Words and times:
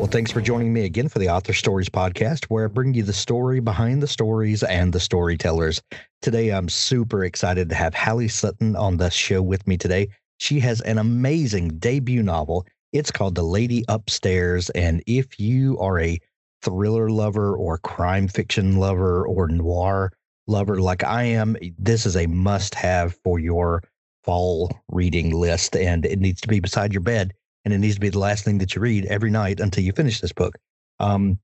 Well, 0.00 0.08
thanks 0.08 0.32
for 0.32 0.40
joining 0.40 0.72
me 0.72 0.86
again 0.86 1.10
for 1.10 1.18
the 1.18 1.28
Author 1.28 1.52
Stories 1.52 1.90
podcast, 1.90 2.46
where 2.46 2.64
I 2.64 2.68
bring 2.68 2.94
you 2.94 3.02
the 3.02 3.12
story 3.12 3.60
behind 3.60 4.02
the 4.02 4.06
stories 4.06 4.62
and 4.62 4.94
the 4.94 4.98
storytellers. 4.98 5.82
Today, 6.22 6.48
I'm 6.48 6.70
super 6.70 7.22
excited 7.22 7.68
to 7.68 7.74
have 7.74 7.92
Halley 7.92 8.26
Sutton 8.26 8.76
on 8.76 8.96
the 8.96 9.10
show 9.10 9.42
with 9.42 9.66
me 9.66 9.76
today. 9.76 10.08
She 10.38 10.58
has 10.60 10.80
an 10.80 10.96
amazing 10.96 11.78
debut 11.80 12.22
novel. 12.22 12.64
It's 12.94 13.10
called 13.10 13.34
The 13.34 13.42
Lady 13.42 13.84
Upstairs. 13.88 14.70
And 14.70 15.02
if 15.06 15.38
you 15.38 15.78
are 15.78 16.00
a 16.00 16.18
thriller 16.62 17.10
lover 17.10 17.54
or 17.54 17.76
crime 17.76 18.26
fiction 18.26 18.76
lover 18.76 19.26
or 19.26 19.48
noir 19.48 20.14
lover 20.46 20.80
like 20.80 21.04
I 21.04 21.24
am, 21.24 21.58
this 21.78 22.06
is 22.06 22.16
a 22.16 22.26
must 22.26 22.74
have 22.74 23.18
for 23.22 23.38
your 23.38 23.82
fall 24.24 24.72
reading 24.88 25.34
list. 25.34 25.76
And 25.76 26.06
it 26.06 26.20
needs 26.20 26.40
to 26.40 26.48
be 26.48 26.58
beside 26.58 26.94
your 26.94 27.02
bed 27.02 27.34
and 27.64 27.74
it 27.74 27.78
needs 27.78 27.94
to 27.94 28.00
be 28.00 28.08
the 28.08 28.18
last 28.18 28.44
thing 28.44 28.58
that 28.58 28.74
you 28.74 28.80
read 28.80 29.06
every 29.06 29.30
night 29.30 29.60
until 29.60 29.84
you 29.84 29.92
finish 29.92 30.20
this 30.20 30.32
book. 30.32 30.56
Um, 30.98 31.38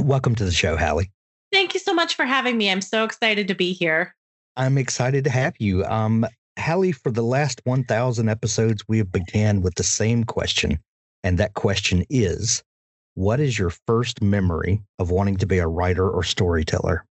welcome 0.00 0.34
to 0.36 0.44
the 0.44 0.52
show, 0.52 0.76
Halley. 0.76 1.10
Thank 1.52 1.74
you 1.74 1.80
so 1.80 1.92
much 1.92 2.14
for 2.14 2.24
having 2.24 2.56
me. 2.56 2.70
I'm 2.70 2.80
so 2.80 3.04
excited 3.04 3.48
to 3.48 3.54
be 3.54 3.72
here. 3.72 4.14
I'm 4.56 4.78
excited 4.78 5.24
to 5.24 5.30
have 5.30 5.54
you. 5.58 5.84
Um, 5.84 6.26
Hallie, 6.58 6.92
for 6.92 7.10
the 7.10 7.22
last 7.22 7.60
1,000 7.64 8.28
episodes, 8.28 8.82
we 8.88 8.98
have 8.98 9.12
began 9.12 9.62
with 9.62 9.74
the 9.74 9.82
same 9.82 10.24
question. 10.24 10.78
And 11.24 11.38
that 11.38 11.54
question 11.54 12.04
is 12.10 12.62
What 13.14 13.40
is 13.40 13.58
your 13.58 13.70
first 13.86 14.22
memory 14.22 14.82
of 14.98 15.10
wanting 15.10 15.36
to 15.38 15.46
be 15.46 15.58
a 15.58 15.66
writer 15.66 16.08
or 16.08 16.22
storyteller? 16.22 17.04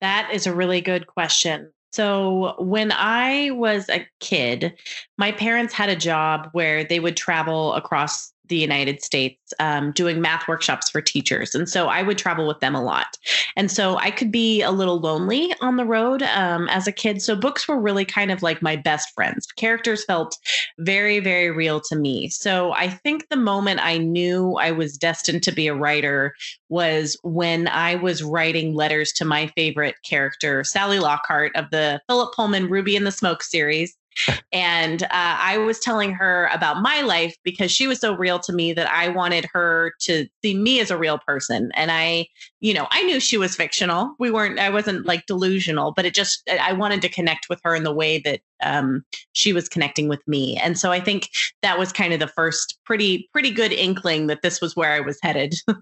That 0.00 0.30
is 0.32 0.46
a 0.46 0.54
really 0.54 0.80
good 0.80 1.06
question. 1.06 1.72
So, 1.94 2.56
when 2.58 2.90
I 2.90 3.52
was 3.52 3.88
a 3.88 4.04
kid, 4.18 4.76
my 5.16 5.30
parents 5.30 5.72
had 5.72 5.88
a 5.88 5.94
job 5.94 6.48
where 6.50 6.82
they 6.82 6.98
would 6.98 7.16
travel 7.16 7.72
across 7.74 8.33
the 8.48 8.56
United 8.56 9.02
States 9.02 9.54
um, 9.58 9.92
doing 9.92 10.20
math 10.20 10.46
workshops 10.46 10.90
for 10.90 11.00
teachers. 11.00 11.54
And 11.54 11.68
so 11.68 11.88
I 11.88 12.02
would 12.02 12.18
travel 12.18 12.46
with 12.46 12.60
them 12.60 12.74
a 12.74 12.82
lot. 12.82 13.16
And 13.56 13.70
so 13.70 13.96
I 13.96 14.10
could 14.10 14.30
be 14.30 14.60
a 14.62 14.70
little 14.70 15.00
lonely 15.00 15.54
on 15.60 15.76
the 15.76 15.84
road 15.84 16.22
um, 16.22 16.68
as 16.68 16.86
a 16.86 16.92
kid. 16.92 17.22
So 17.22 17.36
books 17.36 17.66
were 17.66 17.80
really 17.80 18.04
kind 18.04 18.30
of 18.30 18.42
like 18.42 18.60
my 18.60 18.76
best 18.76 19.10
friends. 19.14 19.46
Characters 19.46 20.04
felt 20.04 20.36
very, 20.78 21.20
very 21.20 21.50
real 21.50 21.80
to 21.82 21.96
me. 21.96 22.28
So 22.28 22.72
I 22.72 22.88
think 22.88 23.28
the 23.28 23.36
moment 23.36 23.80
I 23.82 23.98
knew 23.98 24.56
I 24.56 24.72
was 24.72 24.98
destined 24.98 25.42
to 25.44 25.52
be 25.52 25.66
a 25.66 25.74
writer 25.74 26.34
was 26.68 27.16
when 27.22 27.68
I 27.68 27.94
was 27.94 28.22
writing 28.22 28.74
letters 28.74 29.12
to 29.12 29.24
my 29.24 29.46
favorite 29.56 29.96
character, 30.04 30.64
Sally 30.64 30.98
Lockhart 30.98 31.52
of 31.54 31.70
the 31.70 32.00
Philip 32.08 32.34
Pullman 32.34 32.68
Ruby 32.68 32.96
in 32.96 33.04
the 33.04 33.12
Smoke 33.12 33.42
series 33.42 33.96
and 34.52 35.02
uh, 35.04 35.08
I 35.10 35.58
was 35.58 35.80
telling 35.80 36.12
her 36.12 36.48
about 36.52 36.82
my 36.82 37.00
life 37.02 37.36
because 37.44 37.70
she 37.70 37.86
was 37.86 38.00
so 38.00 38.14
real 38.14 38.38
to 38.40 38.52
me 38.52 38.72
that 38.72 38.90
I 38.90 39.08
wanted 39.08 39.46
her 39.52 39.92
to 40.02 40.26
see 40.42 40.56
me 40.56 40.80
as 40.80 40.90
a 40.90 40.96
real 40.96 41.18
person. 41.18 41.70
And 41.74 41.90
I, 41.90 42.26
you 42.60 42.74
know, 42.74 42.86
I 42.90 43.02
knew 43.02 43.20
she 43.20 43.36
was 43.36 43.56
fictional. 43.56 44.14
We 44.18 44.30
weren't, 44.30 44.58
I 44.58 44.70
wasn't 44.70 45.06
like 45.06 45.26
delusional, 45.26 45.92
but 45.92 46.04
it 46.04 46.14
just, 46.14 46.48
I 46.48 46.72
wanted 46.72 47.02
to 47.02 47.08
connect 47.08 47.48
with 47.48 47.60
her 47.64 47.74
in 47.74 47.84
the 47.84 47.94
way 47.94 48.18
that 48.20 48.40
um, 48.62 49.04
she 49.32 49.52
was 49.52 49.68
connecting 49.68 50.08
with 50.08 50.26
me. 50.26 50.56
And 50.56 50.78
so 50.78 50.92
I 50.92 51.00
think 51.00 51.28
that 51.62 51.78
was 51.78 51.92
kind 51.92 52.12
of 52.12 52.20
the 52.20 52.28
first 52.28 52.78
pretty, 52.84 53.28
pretty 53.32 53.50
good 53.50 53.72
inkling 53.72 54.28
that 54.28 54.42
this 54.42 54.60
was 54.60 54.76
where 54.76 54.92
I 54.92 55.00
was 55.00 55.18
headed. 55.22 55.54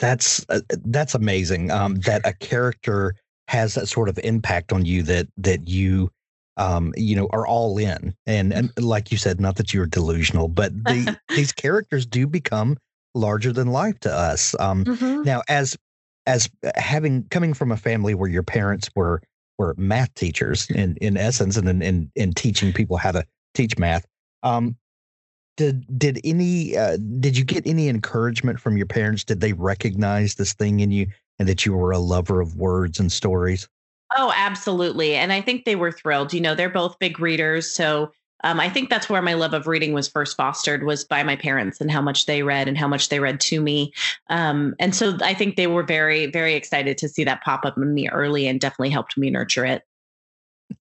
that's 0.00 0.44
uh, 0.48 0.60
that's 0.84 1.14
amazing. 1.14 1.70
Um, 1.70 1.96
that 2.00 2.22
a 2.26 2.32
character 2.32 3.14
has 3.46 3.74
that 3.74 3.88
sort 3.88 4.08
of 4.08 4.18
impact 4.24 4.72
on 4.72 4.84
you 4.84 5.02
that 5.04 5.28
that 5.36 5.68
you 5.68 6.10
um, 6.60 6.92
you 6.96 7.16
know, 7.16 7.26
are 7.32 7.46
all 7.46 7.78
in. 7.78 8.14
And, 8.26 8.52
and 8.52 8.70
like 8.78 9.10
you 9.10 9.16
said, 9.16 9.40
not 9.40 9.56
that 9.56 9.72
you're 9.72 9.86
delusional, 9.86 10.46
but 10.46 10.72
the, 10.84 11.18
these 11.30 11.52
characters 11.52 12.04
do 12.04 12.26
become 12.26 12.76
larger 13.14 13.52
than 13.52 13.68
life 13.68 13.98
to 14.00 14.12
us. 14.12 14.54
Um, 14.60 14.84
mm-hmm. 14.84 15.22
Now, 15.22 15.42
as 15.48 15.76
as 16.26 16.50
having 16.76 17.24
coming 17.30 17.54
from 17.54 17.72
a 17.72 17.76
family 17.78 18.14
where 18.14 18.28
your 18.28 18.42
parents 18.42 18.90
were 18.94 19.22
were 19.58 19.74
math 19.78 20.12
teachers 20.14 20.68
in 20.70 20.96
in 21.00 21.16
essence, 21.16 21.56
and 21.56 21.68
in 21.68 21.82
in, 21.82 22.12
in 22.14 22.32
teaching 22.34 22.72
people 22.72 22.98
how 22.98 23.12
to 23.12 23.24
teach 23.54 23.78
math. 23.78 24.06
Um, 24.42 24.76
did 25.56 25.98
did 25.98 26.20
any 26.24 26.76
uh, 26.76 26.98
did 27.18 27.36
you 27.38 27.44
get 27.44 27.66
any 27.66 27.88
encouragement 27.88 28.60
from 28.60 28.76
your 28.76 28.86
parents? 28.86 29.24
Did 29.24 29.40
they 29.40 29.54
recognize 29.54 30.34
this 30.34 30.52
thing 30.52 30.80
in 30.80 30.90
you 30.90 31.06
and 31.38 31.48
that 31.48 31.64
you 31.64 31.72
were 31.72 31.90
a 31.90 31.98
lover 31.98 32.40
of 32.40 32.56
words 32.56 33.00
and 33.00 33.10
stories? 33.10 33.66
Oh, 34.16 34.32
absolutely. 34.34 35.14
And 35.14 35.32
I 35.32 35.40
think 35.40 35.64
they 35.64 35.76
were 35.76 35.92
thrilled. 35.92 36.32
You 36.32 36.40
know, 36.40 36.54
they're 36.54 36.68
both 36.68 36.98
big 36.98 37.20
readers. 37.20 37.72
So 37.72 38.10
um, 38.42 38.58
I 38.58 38.68
think 38.68 38.90
that's 38.90 39.08
where 39.08 39.22
my 39.22 39.34
love 39.34 39.52
of 39.52 39.66
reading 39.66 39.92
was 39.92 40.08
first 40.08 40.36
fostered 40.36 40.84
was 40.84 41.04
by 41.04 41.22
my 41.22 41.36
parents 41.36 41.80
and 41.80 41.90
how 41.90 42.00
much 42.00 42.26
they 42.26 42.42
read 42.42 42.68
and 42.68 42.76
how 42.76 42.88
much 42.88 43.08
they 43.08 43.20
read 43.20 43.40
to 43.40 43.60
me. 43.60 43.92
Um, 44.28 44.74
and 44.78 44.94
so 44.94 45.16
I 45.22 45.34
think 45.34 45.56
they 45.56 45.66
were 45.66 45.82
very, 45.82 46.26
very 46.26 46.54
excited 46.54 46.98
to 46.98 47.08
see 47.08 47.24
that 47.24 47.42
pop 47.44 47.64
up 47.64 47.76
in 47.76 47.92
me 47.92 48.08
early 48.08 48.46
and 48.48 48.58
definitely 48.58 48.90
helped 48.90 49.16
me 49.18 49.30
nurture 49.30 49.66
it. 49.66 49.82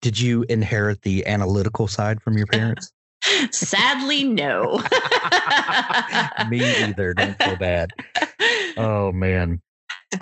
Did 0.02 0.20
you 0.20 0.46
inherit 0.50 1.02
the 1.02 1.26
analytical 1.26 1.88
side 1.88 2.22
from 2.22 2.38
your 2.38 2.48
parents? 2.48 2.92
Sadly, 3.52 4.24
no. 4.24 4.82
me 6.50 6.60
either. 6.60 7.14
Don't 7.14 7.38
feel 7.42 7.58
bad. 7.58 7.92
Oh 8.78 9.12
man 9.12 9.62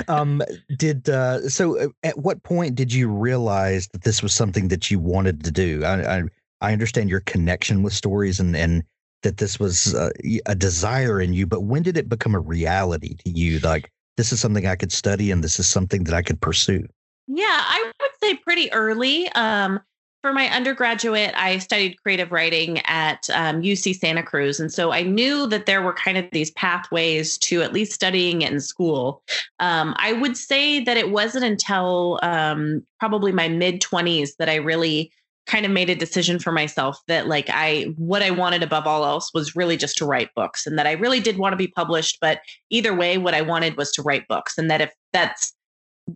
um 0.07 0.41
did 0.77 1.09
uh 1.09 1.47
so 1.49 1.79
uh, 1.79 1.87
at 2.03 2.17
what 2.17 2.43
point 2.43 2.75
did 2.75 2.91
you 2.91 3.09
realize 3.09 3.87
that 3.93 4.03
this 4.03 4.21
was 4.21 4.33
something 4.33 4.67
that 4.67 4.91
you 4.91 4.99
wanted 4.99 5.43
to 5.43 5.51
do? 5.51 5.83
I 5.83 6.17
i, 6.17 6.23
I 6.61 6.73
understand 6.73 7.09
your 7.09 7.21
connection 7.21 7.83
with 7.83 7.93
stories 7.93 8.39
and 8.39 8.55
and 8.55 8.83
that 9.23 9.37
this 9.37 9.59
was 9.59 9.95
uh, 9.95 10.11
a 10.45 10.55
desire 10.55 11.19
in 11.21 11.33
you 11.33 11.45
but 11.47 11.63
when 11.63 11.83
did 11.83 11.97
it 11.97 12.09
become 12.09 12.35
a 12.35 12.39
reality 12.39 13.15
to 13.25 13.29
you? 13.29 13.59
Like 13.59 13.91
this 14.17 14.31
is 14.31 14.39
something 14.39 14.67
i 14.67 14.75
could 14.75 14.91
study 14.91 15.31
and 15.31 15.43
this 15.43 15.59
is 15.59 15.67
something 15.67 16.03
that 16.05 16.13
i 16.13 16.21
could 16.21 16.41
pursue. 16.41 16.85
Yeah 17.27 17.45
i 17.45 17.91
would 18.01 18.11
say 18.21 18.35
pretty 18.35 18.71
early 18.73 19.29
um 19.29 19.79
for 20.27 20.33
my 20.33 20.49
undergraduate, 20.49 21.31
I 21.37 21.57
studied 21.57 22.03
creative 22.03 22.33
writing 22.33 22.79
at 22.79 23.29
um, 23.29 23.61
UC 23.61 23.95
Santa 23.95 24.21
Cruz. 24.21 24.59
And 24.59 24.69
so 24.69 24.91
I 24.91 25.03
knew 25.03 25.47
that 25.47 25.67
there 25.67 25.81
were 25.81 25.93
kind 25.93 26.17
of 26.17 26.25
these 26.33 26.51
pathways 26.51 27.37
to 27.37 27.61
at 27.61 27.71
least 27.71 27.93
studying 27.93 28.41
it 28.41 28.51
in 28.51 28.59
school. 28.59 29.23
Um, 29.61 29.95
I 29.99 30.11
would 30.11 30.35
say 30.35 30.83
that 30.83 30.97
it 30.97 31.11
wasn't 31.11 31.45
until 31.45 32.19
um, 32.23 32.85
probably 32.99 33.31
my 33.31 33.47
mid 33.47 33.79
20s 33.79 34.31
that 34.37 34.49
I 34.49 34.55
really 34.55 35.13
kind 35.45 35.65
of 35.65 35.71
made 35.71 35.89
a 35.89 35.95
decision 35.95 36.39
for 36.39 36.51
myself 36.51 36.99
that 37.07 37.29
like 37.29 37.49
I 37.49 37.93
what 37.95 38.21
I 38.21 38.31
wanted 38.31 38.63
above 38.63 38.85
all 38.85 39.05
else 39.05 39.33
was 39.33 39.55
really 39.55 39.77
just 39.77 39.95
to 39.99 40.05
write 40.05 40.35
books 40.35 40.67
and 40.67 40.77
that 40.77 40.87
I 40.87 40.91
really 40.91 41.21
did 41.21 41.37
want 41.37 41.53
to 41.53 41.57
be 41.57 41.67
published 41.67 42.17
but 42.19 42.41
either 42.69 42.93
way 42.93 43.17
what 43.17 43.33
I 43.33 43.43
wanted 43.43 43.77
was 43.77 43.93
to 43.93 44.01
write 44.01 44.27
books 44.27 44.57
and 44.57 44.69
that 44.69 44.81
if 44.81 44.93
that's 45.13 45.53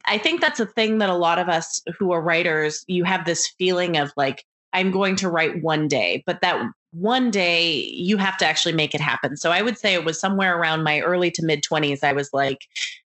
I 0.05 0.17
think 0.17 0.41
that's 0.41 0.59
a 0.59 0.65
thing 0.65 0.99
that 0.99 1.09
a 1.09 1.15
lot 1.15 1.39
of 1.39 1.49
us 1.49 1.81
who 1.97 2.11
are 2.11 2.21
writers, 2.21 2.83
you 2.87 3.03
have 3.03 3.25
this 3.25 3.47
feeling 3.57 3.97
of 3.97 4.11
like, 4.15 4.45
I'm 4.73 4.91
going 4.91 5.15
to 5.17 5.29
write 5.29 5.61
one 5.61 5.87
day, 5.87 6.23
but 6.25 6.41
that 6.41 6.65
one 6.91 7.31
day 7.31 7.71
you 7.71 8.17
have 8.17 8.37
to 8.37 8.45
actually 8.45 8.73
make 8.73 8.93
it 8.95 9.01
happen. 9.01 9.37
So 9.37 9.51
I 9.51 9.61
would 9.61 9.77
say 9.77 9.93
it 9.93 10.05
was 10.05 10.19
somewhere 10.19 10.57
around 10.57 10.83
my 10.83 11.01
early 11.01 11.31
to 11.31 11.45
mid 11.45 11.63
20s. 11.63 12.03
I 12.03 12.13
was 12.13 12.29
like, 12.33 12.59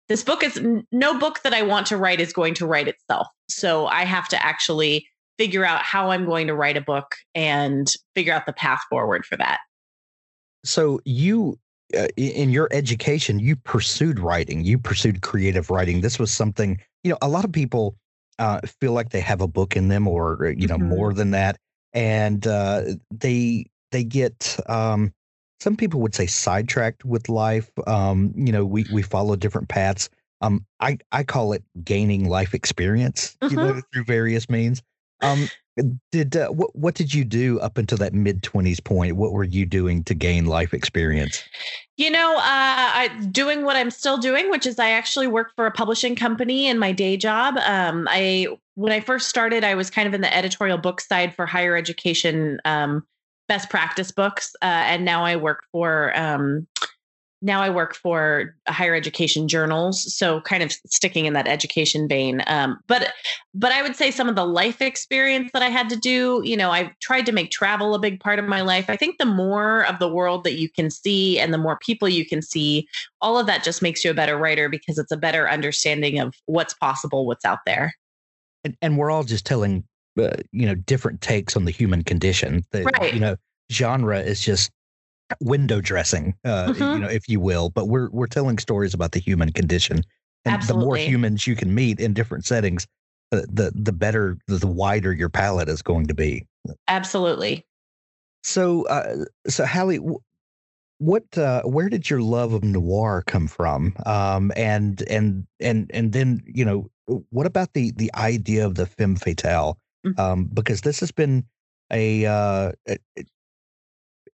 this 0.07 0.23
book 0.23 0.44
is 0.44 0.62
no 0.91 1.18
book 1.18 1.41
that 1.44 1.53
I 1.53 1.62
want 1.62 1.88
to 1.88 1.97
write 1.97 2.19
is 2.19 2.33
going 2.33 2.53
to 2.56 2.68
write 2.68 2.88
itself. 2.88 3.27
So 3.47 3.88
I 3.88 4.03
have 4.03 4.27
to 4.29 4.45
actually 4.45 5.07
figure 5.38 5.65
out 5.65 5.81
how 5.81 6.12
I'm 6.12 6.25
going 6.25 6.47
to 6.47 6.56
write 6.56 6.77
a 6.77 6.81
book 6.81 7.15
and 7.33 7.89
figure 8.13 8.33
out 8.33 8.45
the 8.45 8.53
path 8.53 8.81
forward 8.89 9.25
for 9.25 9.38
that. 9.38 9.59
So 10.63 11.00
you 11.06 11.57
uh, 11.95 12.07
in 12.17 12.49
your 12.49 12.67
education, 12.71 13.39
you 13.39 13.55
pursued 13.55 14.19
writing, 14.19 14.63
you 14.63 14.77
pursued 14.77 15.21
creative 15.21 15.69
writing. 15.69 16.01
This 16.01 16.19
was 16.19 16.31
something, 16.31 16.79
you 17.03 17.11
know, 17.11 17.17
a 17.21 17.27
lot 17.27 17.45
of 17.45 17.51
people 17.51 17.95
uh, 18.39 18.61
feel 18.79 18.93
like 18.93 19.09
they 19.09 19.19
have 19.21 19.41
a 19.41 19.47
book 19.47 19.75
in 19.75 19.88
them 19.88 20.07
or, 20.07 20.47
uh, 20.47 20.49
you 20.49 20.67
know, 20.67 20.77
mm-hmm. 20.77 20.89
more 20.89 21.13
than 21.13 21.31
that. 21.31 21.57
And 21.93 22.45
uh, 22.47 22.83
they, 23.11 23.65
they 23.91 24.03
get, 24.03 24.57
um, 24.67 25.13
some 25.59 25.75
people 25.75 26.01
would 26.01 26.15
say 26.15 26.25
sidetracked 26.25 27.05
with 27.05 27.29
life. 27.29 27.69
Um, 27.85 28.33
you 28.35 28.51
know, 28.51 28.65
we, 28.65 28.85
we 28.91 29.01
follow 29.01 29.35
different 29.35 29.69
paths. 29.69 30.09
Um, 30.41 30.65
I, 30.79 30.97
I 31.11 31.23
call 31.23 31.53
it 31.53 31.63
gaining 31.83 32.27
life 32.27 32.53
experience, 32.53 33.37
mm-hmm. 33.41 33.53
you 33.53 33.57
know, 33.57 33.71
mm-hmm. 33.71 33.79
through 33.94 34.05
various 34.05 34.49
means. 34.49 34.81
Um, 35.21 35.50
did 36.12 36.35
uh, 36.35 36.50
what 36.50 36.75
what 36.75 36.95
did 36.95 37.13
you 37.13 37.23
do 37.23 37.59
up 37.62 37.77
until 37.77 37.97
that 37.97 38.13
mid 38.13 38.41
20s 38.41 38.83
point 38.83 39.15
what 39.15 39.31
were 39.31 39.45
you 39.45 39.65
doing 39.65 40.03
to 40.03 40.13
gain 40.13 40.45
life 40.45 40.73
experience 40.73 41.44
You 41.97 42.09
know, 42.09 42.35
uh, 42.35 42.41
I 42.41 43.09
doing 43.31 43.63
what 43.63 43.75
I'm 43.75 43.91
still 43.91 44.18
doing, 44.18 44.50
which 44.50 44.65
is 44.65 44.79
I 44.79 44.89
actually 44.89 45.27
work 45.27 45.51
for 45.56 45.68
a 45.68 45.71
publishing 45.71 46.15
company 46.15 46.68
in 46.68 46.79
my 46.79 46.91
day 46.91 47.15
job. 47.15 47.57
Um, 47.57 48.07
I 48.09 48.47
when 48.75 48.91
I 48.91 49.01
first 49.01 49.29
started, 49.29 49.63
I 49.63 49.75
was 49.75 49.91
kind 49.91 50.07
of 50.07 50.13
in 50.13 50.21
the 50.21 50.35
editorial 50.35 50.79
book 50.79 51.00
side 51.00 51.35
for 51.35 51.45
higher 51.45 51.75
education 51.75 52.59
um, 52.65 53.06
best 53.47 53.69
practice 53.69 54.12
books, 54.12 54.56
uh, 54.63 54.65
and 54.65 55.06
now 55.06 55.23
I 55.23 55.35
work 55.35 55.63
for 55.71 56.18
um, 56.18 56.68
now 57.41 57.61
I 57.61 57.69
work 57.69 57.95
for 57.95 58.55
higher 58.67 58.93
education 58.93 59.47
journals, 59.47 60.13
so 60.13 60.41
kind 60.41 60.61
of 60.61 60.71
sticking 60.71 61.25
in 61.25 61.33
that 61.33 61.47
education 61.47 62.07
vein. 62.07 62.43
Um, 62.45 62.79
but 62.88 63.13
but 63.53 63.71
I 63.71 63.81
would 63.81 63.95
say 63.95 64.11
some 64.11 64.29
of 64.29 64.35
the 64.35 64.45
life 64.45 64.81
experience 64.81 65.51
that 65.53 65.61
I 65.61 65.69
had 65.69 65.89
to 65.89 65.95
do, 65.95 66.41
you 66.45 66.55
know, 66.55 66.69
I've 66.69 66.97
tried 66.99 67.25
to 67.25 67.31
make 67.31 67.49
travel 67.49 67.95
a 67.95 67.99
big 67.99 68.19
part 68.19 68.38
of 68.38 68.45
my 68.45 68.61
life. 68.61 68.89
I 68.89 68.95
think 68.95 69.17
the 69.17 69.25
more 69.25 69.85
of 69.88 69.99
the 69.99 70.07
world 70.07 70.43
that 70.43 70.53
you 70.53 70.69
can 70.69 70.91
see 70.91 71.39
and 71.39 71.53
the 71.53 71.57
more 71.57 71.77
people 71.79 72.07
you 72.07 72.25
can 72.25 72.41
see, 72.41 72.88
all 73.21 73.39
of 73.39 73.47
that 73.47 73.63
just 73.63 73.81
makes 73.81 74.05
you 74.05 74.11
a 74.11 74.15
better 74.15 74.37
writer 74.37 74.69
because 74.69 74.97
it's 74.97 75.11
a 75.11 75.17
better 75.17 75.49
understanding 75.49 76.19
of 76.19 76.35
what's 76.45 76.73
possible, 76.75 77.25
what's 77.25 77.45
out 77.45 77.59
there. 77.65 77.95
And, 78.63 78.77
and 78.81 78.97
we're 78.97 79.09
all 79.09 79.23
just 79.23 79.45
telling, 79.45 79.83
uh, 80.19 80.35
you 80.51 80.67
know, 80.67 80.75
different 80.75 81.21
takes 81.21 81.55
on 81.55 81.65
the 81.65 81.71
human 81.71 82.03
condition. 82.03 82.63
The, 82.71 82.83
Right. 82.83 83.13
You 83.13 83.19
know, 83.19 83.35
genre 83.71 84.19
is 84.19 84.41
just 84.41 84.69
window 85.39 85.81
dressing, 85.81 86.36
uh, 86.45 86.74
you 86.75 86.83
Mhm. 86.83 87.00
know, 87.01 87.07
if 87.07 87.28
you 87.30 87.39
will. 87.39 87.69
But 87.69 87.88
we're 87.88 88.10
we're 88.12 88.28
telling 88.28 88.57
stories 88.57 88.94
about 88.94 89.12
the 89.12 89.19
human 89.19 89.51
condition, 89.51 90.04
and 90.45 90.62
the 90.63 90.74
more 90.74 90.98
humans 90.98 91.48
you 91.48 91.56
can 91.56 91.74
meet 91.74 92.00
in 92.00 92.13
different 92.13 92.45
settings, 92.45 92.88
the 93.31 93.48
the, 93.51 93.72
the 93.75 93.92
better, 93.94 94.38
the, 94.48 94.68
wider 94.68 95.13
your 95.13 95.30
palette 95.30 95.69
is 95.69 95.81
going 95.81 96.07
to 96.07 96.13
be. 96.13 96.45
Absolutely. 96.88 97.66
So, 98.44 98.88
uh, 98.88 99.25
so 99.48 99.66
Halley, 99.66 100.00
what, 100.98 101.38
uh, 101.38 101.62
where 101.63 101.89
did 101.89 102.10
your 102.10 102.22
love 102.22 102.54
of 102.54 102.63
noir 102.63 103.24
come 103.25 103.48
from? 103.48 103.95
Um, 104.06 104.51
and 104.56 105.01
and 105.04 105.45
and 105.60 105.89
and 105.94 106.12
then 106.12 106.42
you 106.45 106.66
know, 106.66 106.89
what 107.30 107.45
about 107.45 107.74
the 107.74 107.92
the 107.92 108.12
idea 108.16 108.66
of 108.66 108.75
the 108.75 108.86
femme 108.86 109.16
fatale? 109.16 109.78
Mhm. 110.06 110.19
Um, 110.19 110.45
because 110.45 110.81
this 110.81 111.00
has 111.00 111.12
been 111.12 111.45
a 111.92 112.25
uh, 112.25 112.72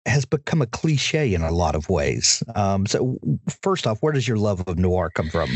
has 0.08 0.24
become 0.24 0.62
a 0.62 0.66
cliche 0.66 1.32
in 1.34 1.42
a 1.42 1.50
lot 1.50 1.74
of 1.74 1.88
ways. 1.88 2.42
Um, 2.54 2.86
so, 2.86 3.18
first 3.62 3.86
off, 3.86 3.98
where 4.00 4.12
does 4.12 4.26
your 4.26 4.36
love 4.36 4.62
of 4.66 4.78
noir 4.78 5.10
come 5.14 5.30
from? 5.30 5.50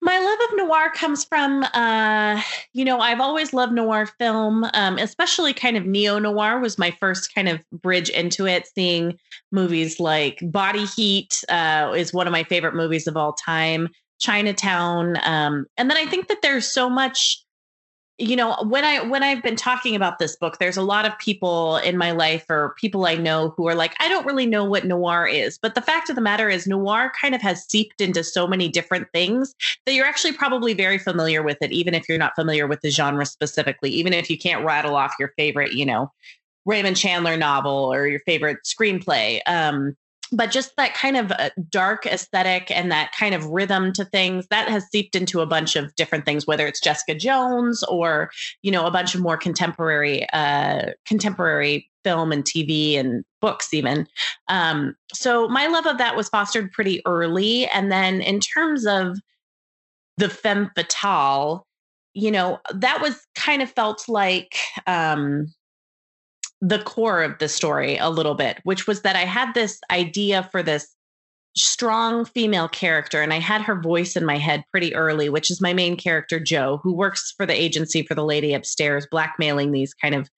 My 0.00 0.18
love 0.18 0.38
of 0.48 0.56
noir 0.56 0.90
comes 0.94 1.24
from, 1.24 1.64
uh, 1.74 2.40
you 2.72 2.84
know, 2.84 3.00
I've 3.00 3.20
always 3.20 3.52
loved 3.52 3.72
noir 3.72 4.06
film, 4.06 4.64
um, 4.72 4.96
especially 4.96 5.52
kind 5.52 5.76
of 5.76 5.86
neo 5.86 6.18
noir 6.20 6.60
was 6.60 6.78
my 6.78 6.92
first 6.92 7.34
kind 7.34 7.48
of 7.48 7.60
bridge 7.72 8.08
into 8.08 8.46
it. 8.46 8.68
Seeing 8.74 9.18
movies 9.50 9.98
like 9.98 10.38
Body 10.42 10.84
Heat 10.84 11.42
uh, 11.48 11.92
is 11.96 12.14
one 12.14 12.28
of 12.28 12.32
my 12.32 12.44
favorite 12.44 12.74
movies 12.74 13.06
of 13.06 13.16
all 13.16 13.32
time. 13.32 13.88
Chinatown, 14.20 15.16
um, 15.22 15.66
and 15.76 15.88
then 15.88 15.96
I 15.96 16.04
think 16.04 16.26
that 16.26 16.42
there's 16.42 16.66
so 16.66 16.90
much 16.90 17.40
you 18.18 18.34
know 18.34 18.56
when 18.66 18.84
i 18.84 19.00
when 19.00 19.22
i've 19.22 19.42
been 19.42 19.56
talking 19.56 19.94
about 19.94 20.18
this 20.18 20.34
book 20.36 20.58
there's 20.58 20.76
a 20.76 20.82
lot 20.82 21.06
of 21.06 21.16
people 21.18 21.76
in 21.78 21.96
my 21.96 22.10
life 22.10 22.44
or 22.50 22.74
people 22.76 23.06
i 23.06 23.14
know 23.14 23.54
who 23.56 23.68
are 23.68 23.76
like 23.76 23.94
i 24.00 24.08
don't 24.08 24.26
really 24.26 24.46
know 24.46 24.64
what 24.64 24.84
noir 24.84 25.26
is. 25.26 25.58
But 25.58 25.74
the 25.74 25.82
fact 25.82 26.10
of 26.10 26.16
the 26.16 26.22
matter 26.22 26.48
is 26.48 26.66
noir 26.66 27.12
kind 27.20 27.34
of 27.34 27.40
has 27.42 27.64
seeped 27.64 28.00
into 28.00 28.24
so 28.24 28.46
many 28.46 28.68
different 28.68 29.06
things 29.12 29.54
that 29.86 29.94
you're 29.94 30.06
actually 30.06 30.32
probably 30.32 30.74
very 30.74 30.98
familiar 30.98 31.42
with 31.42 31.58
it 31.60 31.70
even 31.70 31.94
if 31.94 32.08
you're 32.08 32.18
not 32.18 32.34
familiar 32.34 32.66
with 32.66 32.80
the 32.80 32.90
genre 32.90 33.24
specifically 33.24 33.90
even 33.90 34.12
if 34.12 34.28
you 34.28 34.36
can't 34.36 34.64
rattle 34.64 34.96
off 34.96 35.14
your 35.20 35.32
favorite 35.36 35.72
you 35.72 35.86
know 35.86 36.10
raymond 36.66 36.96
chandler 36.96 37.36
novel 37.36 37.92
or 37.92 38.06
your 38.06 38.20
favorite 38.20 38.58
screenplay. 38.64 39.40
Um 39.46 39.96
but 40.32 40.50
just 40.50 40.76
that 40.76 40.94
kind 40.94 41.16
of 41.16 41.32
uh, 41.32 41.50
dark 41.70 42.06
aesthetic 42.06 42.70
and 42.70 42.90
that 42.90 43.12
kind 43.12 43.34
of 43.34 43.46
rhythm 43.46 43.92
to 43.92 44.04
things 44.04 44.46
that 44.48 44.68
has 44.68 44.84
seeped 44.90 45.14
into 45.16 45.40
a 45.40 45.46
bunch 45.46 45.76
of 45.76 45.94
different 45.96 46.24
things 46.24 46.46
whether 46.46 46.66
it's 46.66 46.80
jessica 46.80 47.14
jones 47.14 47.82
or 47.84 48.30
you 48.62 48.70
know 48.70 48.86
a 48.86 48.90
bunch 48.90 49.14
of 49.14 49.20
more 49.20 49.36
contemporary 49.36 50.28
uh 50.32 50.86
contemporary 51.06 51.88
film 52.04 52.32
and 52.32 52.44
tv 52.44 52.98
and 52.98 53.24
books 53.40 53.74
even. 53.74 54.06
Um 54.48 54.96
so 55.12 55.48
my 55.48 55.66
love 55.66 55.86
of 55.86 55.98
that 55.98 56.16
was 56.16 56.28
fostered 56.28 56.72
pretty 56.72 57.02
early. 57.06 57.66
And 57.66 57.92
then 57.92 58.20
in 58.20 58.40
terms 58.40 58.86
of 58.86 59.18
the 60.16 60.28
femme 60.28 60.70
fatale 60.74 61.64
you 62.14 62.30
know 62.30 62.58
that 62.74 63.00
was 63.00 63.26
kind 63.36 63.62
of 63.62 63.70
felt 63.70 64.08
like 64.08 64.56
um 64.86 65.46
the 66.60 66.80
core 66.80 67.22
of 67.22 67.38
the 67.38 67.48
story 67.48 67.96
a 67.96 68.10
little 68.10 68.34
bit, 68.34 68.58
which 68.64 68.86
was 68.86 69.02
that 69.02 69.16
I 69.16 69.24
had 69.24 69.54
this 69.54 69.80
idea 69.90 70.48
for 70.50 70.62
this 70.62 70.94
strong 71.56 72.24
female 72.24 72.68
character 72.68 73.20
and 73.20 73.32
I 73.32 73.40
had 73.40 73.62
her 73.62 73.80
voice 73.80 74.16
in 74.16 74.24
my 74.24 74.38
head 74.38 74.64
pretty 74.70 74.94
early, 74.94 75.28
which 75.28 75.50
is 75.50 75.60
my 75.60 75.72
main 75.72 75.96
character, 75.96 76.38
Jo, 76.38 76.78
who 76.82 76.92
works 76.92 77.34
for 77.36 77.46
the 77.46 77.52
agency 77.52 78.02
for 78.02 78.14
the 78.14 78.24
lady 78.24 78.54
upstairs, 78.54 79.06
blackmailing 79.10 79.72
these 79.72 79.94
kind 79.94 80.14
of 80.14 80.30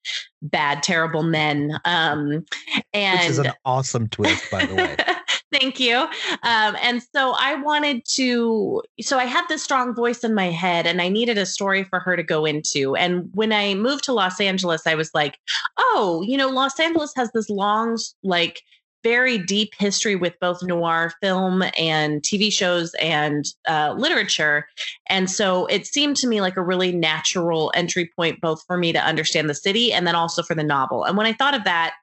bad, 0.42 0.82
terrible 0.82 1.22
men. 1.22 1.78
Um, 1.84 2.44
and 2.92 3.20
Which 3.20 3.30
is 3.30 3.38
an 3.38 3.52
awesome 3.64 4.08
twist, 4.08 4.50
by 4.50 4.66
the 4.66 4.74
way. 4.74 4.96
Thank 5.52 5.80
you. 5.80 5.96
Um, 5.96 6.76
and 6.80 7.02
so 7.14 7.34
I 7.36 7.56
wanted 7.56 8.04
to, 8.14 8.82
so 9.00 9.18
I 9.18 9.24
had 9.24 9.44
this 9.48 9.62
strong 9.62 9.94
voice 9.94 10.22
in 10.22 10.34
my 10.34 10.50
head 10.50 10.86
and 10.86 11.02
I 11.02 11.08
needed 11.08 11.38
a 11.38 11.46
story 11.46 11.82
for 11.84 11.98
her 12.00 12.16
to 12.16 12.22
go 12.22 12.44
into. 12.44 12.94
And 12.94 13.28
when 13.34 13.52
I 13.52 13.74
moved 13.74 14.04
to 14.04 14.12
Los 14.12 14.40
Angeles, 14.40 14.86
I 14.86 14.94
was 14.94 15.10
like, 15.12 15.38
oh, 15.76 16.22
you 16.26 16.36
know, 16.36 16.48
Los 16.48 16.78
Angeles 16.78 17.12
has 17.16 17.30
this 17.32 17.50
long, 17.50 17.98
like, 18.22 18.62
very 19.02 19.38
deep 19.38 19.72
history 19.78 20.14
with 20.14 20.38
both 20.40 20.62
noir 20.62 21.12
film 21.22 21.64
and 21.78 22.22
TV 22.22 22.52
shows 22.52 22.92
and 23.00 23.46
uh, 23.66 23.94
literature. 23.96 24.68
And 25.08 25.30
so 25.30 25.66
it 25.66 25.86
seemed 25.86 26.16
to 26.18 26.28
me 26.28 26.40
like 26.40 26.56
a 26.56 26.62
really 26.62 26.92
natural 26.92 27.72
entry 27.74 28.10
point, 28.14 28.40
both 28.40 28.62
for 28.66 28.76
me 28.76 28.92
to 28.92 28.98
understand 28.98 29.48
the 29.48 29.54
city 29.54 29.92
and 29.92 30.06
then 30.06 30.14
also 30.14 30.42
for 30.42 30.54
the 30.54 30.62
novel. 30.62 31.04
And 31.04 31.16
when 31.16 31.26
I 31.26 31.32
thought 31.32 31.54
of 31.54 31.64
that, 31.64 31.94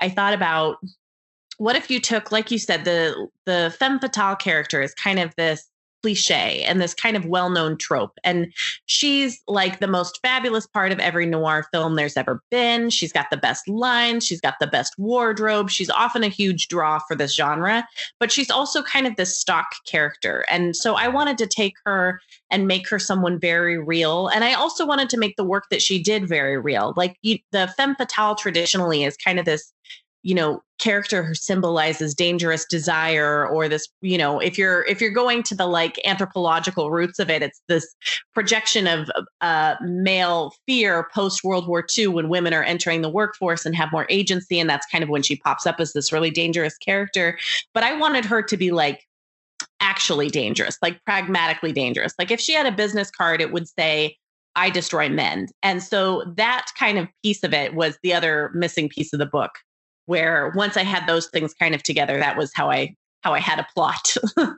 I 0.00 0.08
thought 0.08 0.34
about 0.34 0.78
what 1.60 1.76
if 1.76 1.90
you 1.90 2.00
took 2.00 2.32
like 2.32 2.50
you 2.50 2.58
said 2.58 2.84
the 2.86 3.28
the 3.44 3.74
femme 3.78 3.98
fatale 3.98 4.34
character 4.34 4.80
is 4.80 4.94
kind 4.94 5.18
of 5.18 5.34
this 5.36 5.68
cliche 6.02 6.62
and 6.62 6.80
this 6.80 6.94
kind 6.94 7.14
of 7.14 7.26
well-known 7.26 7.76
trope 7.76 8.18
and 8.24 8.50
she's 8.86 9.42
like 9.46 9.78
the 9.78 9.86
most 9.86 10.18
fabulous 10.22 10.66
part 10.66 10.90
of 10.90 10.98
every 10.98 11.26
noir 11.26 11.66
film 11.70 11.94
there's 11.94 12.16
ever 12.16 12.42
been. 12.50 12.88
She's 12.88 13.12
got 13.12 13.26
the 13.30 13.36
best 13.36 13.68
lines 13.68 14.26
she's 14.26 14.40
got 14.40 14.54
the 14.58 14.66
best 14.66 14.94
wardrobe 14.96 15.68
she's 15.68 15.90
often 15.90 16.24
a 16.24 16.28
huge 16.28 16.68
draw 16.68 16.98
for 17.00 17.14
this 17.14 17.34
genre 17.34 17.86
but 18.18 18.32
she's 18.32 18.50
also 18.50 18.82
kind 18.82 19.06
of 19.06 19.16
this 19.16 19.38
stock 19.38 19.66
character 19.86 20.46
and 20.48 20.74
so 20.74 20.94
i 20.94 21.06
wanted 21.08 21.36
to 21.36 21.46
take 21.46 21.74
her 21.84 22.22
and 22.50 22.66
make 22.66 22.88
her 22.88 22.98
someone 22.98 23.38
very 23.38 23.76
real 23.76 24.28
and 24.28 24.44
i 24.44 24.54
also 24.54 24.86
wanted 24.86 25.10
to 25.10 25.18
make 25.18 25.36
the 25.36 25.44
work 25.44 25.64
that 25.70 25.82
she 25.82 26.02
did 26.02 26.26
very 26.26 26.58
real. 26.58 26.94
Like 26.96 27.18
you, 27.20 27.38
the 27.52 27.68
femme 27.76 27.94
fatale 27.96 28.36
traditionally 28.36 29.04
is 29.04 29.18
kind 29.18 29.38
of 29.38 29.44
this 29.44 29.70
you 30.22 30.34
know 30.34 30.62
character 30.78 31.22
who 31.22 31.34
symbolizes 31.34 32.14
dangerous 32.14 32.64
desire 32.64 33.46
or 33.46 33.68
this 33.68 33.88
you 34.00 34.16
know 34.16 34.38
if 34.38 34.56
you're 34.56 34.84
if 34.84 35.00
you're 35.00 35.10
going 35.10 35.42
to 35.42 35.54
the 35.54 35.66
like 35.66 36.00
anthropological 36.06 36.90
roots 36.90 37.18
of 37.18 37.28
it 37.30 37.42
it's 37.42 37.60
this 37.68 37.94
projection 38.34 38.86
of 38.86 39.10
uh, 39.40 39.76
male 39.82 40.52
fear 40.66 41.08
post 41.12 41.44
world 41.44 41.68
war 41.68 41.84
ii 41.98 42.06
when 42.06 42.28
women 42.28 42.54
are 42.54 42.62
entering 42.62 43.02
the 43.02 43.10
workforce 43.10 43.66
and 43.66 43.76
have 43.76 43.92
more 43.92 44.06
agency 44.08 44.58
and 44.58 44.68
that's 44.68 44.86
kind 44.86 45.04
of 45.04 45.10
when 45.10 45.22
she 45.22 45.36
pops 45.36 45.66
up 45.66 45.80
as 45.80 45.92
this 45.92 46.12
really 46.12 46.30
dangerous 46.30 46.76
character. 46.78 47.38
But 47.74 47.82
i 47.82 47.96
wanted 47.96 48.24
her 48.24 48.42
to 48.42 48.56
be 48.56 48.70
like 48.70 49.06
actually 49.80 50.28
dangerous 50.28 50.76
like 50.82 51.02
pragmatically 51.04 51.72
dangerous. 51.72 52.14
Like 52.18 52.30
if 52.30 52.40
she 52.40 52.52
had 52.52 52.66
a 52.66 52.72
business 52.72 53.10
card 53.10 53.40
it 53.40 53.52
would 53.52 53.68
say 53.68 54.16
I 54.56 54.68
destroy 54.68 55.08
men. 55.08 55.46
And 55.62 55.80
so 55.80 56.24
that 56.36 56.66
kind 56.76 56.98
of 56.98 57.06
piece 57.22 57.44
of 57.44 57.54
it 57.54 57.74
was 57.74 57.96
the 58.02 58.12
other 58.12 58.50
missing 58.52 58.88
piece 58.88 59.12
of 59.12 59.20
the 59.20 59.26
book 59.26 59.52
where 60.10 60.50
once 60.56 60.76
I 60.76 60.82
had 60.82 61.06
those 61.06 61.28
things 61.28 61.54
kind 61.54 61.72
of 61.72 61.84
together, 61.84 62.18
that 62.18 62.36
was 62.36 62.50
how 62.52 62.68
I 62.68 62.96
how 63.20 63.32
I 63.32 63.38
had 63.38 63.60
a 63.60 63.66
plot. 63.74 64.14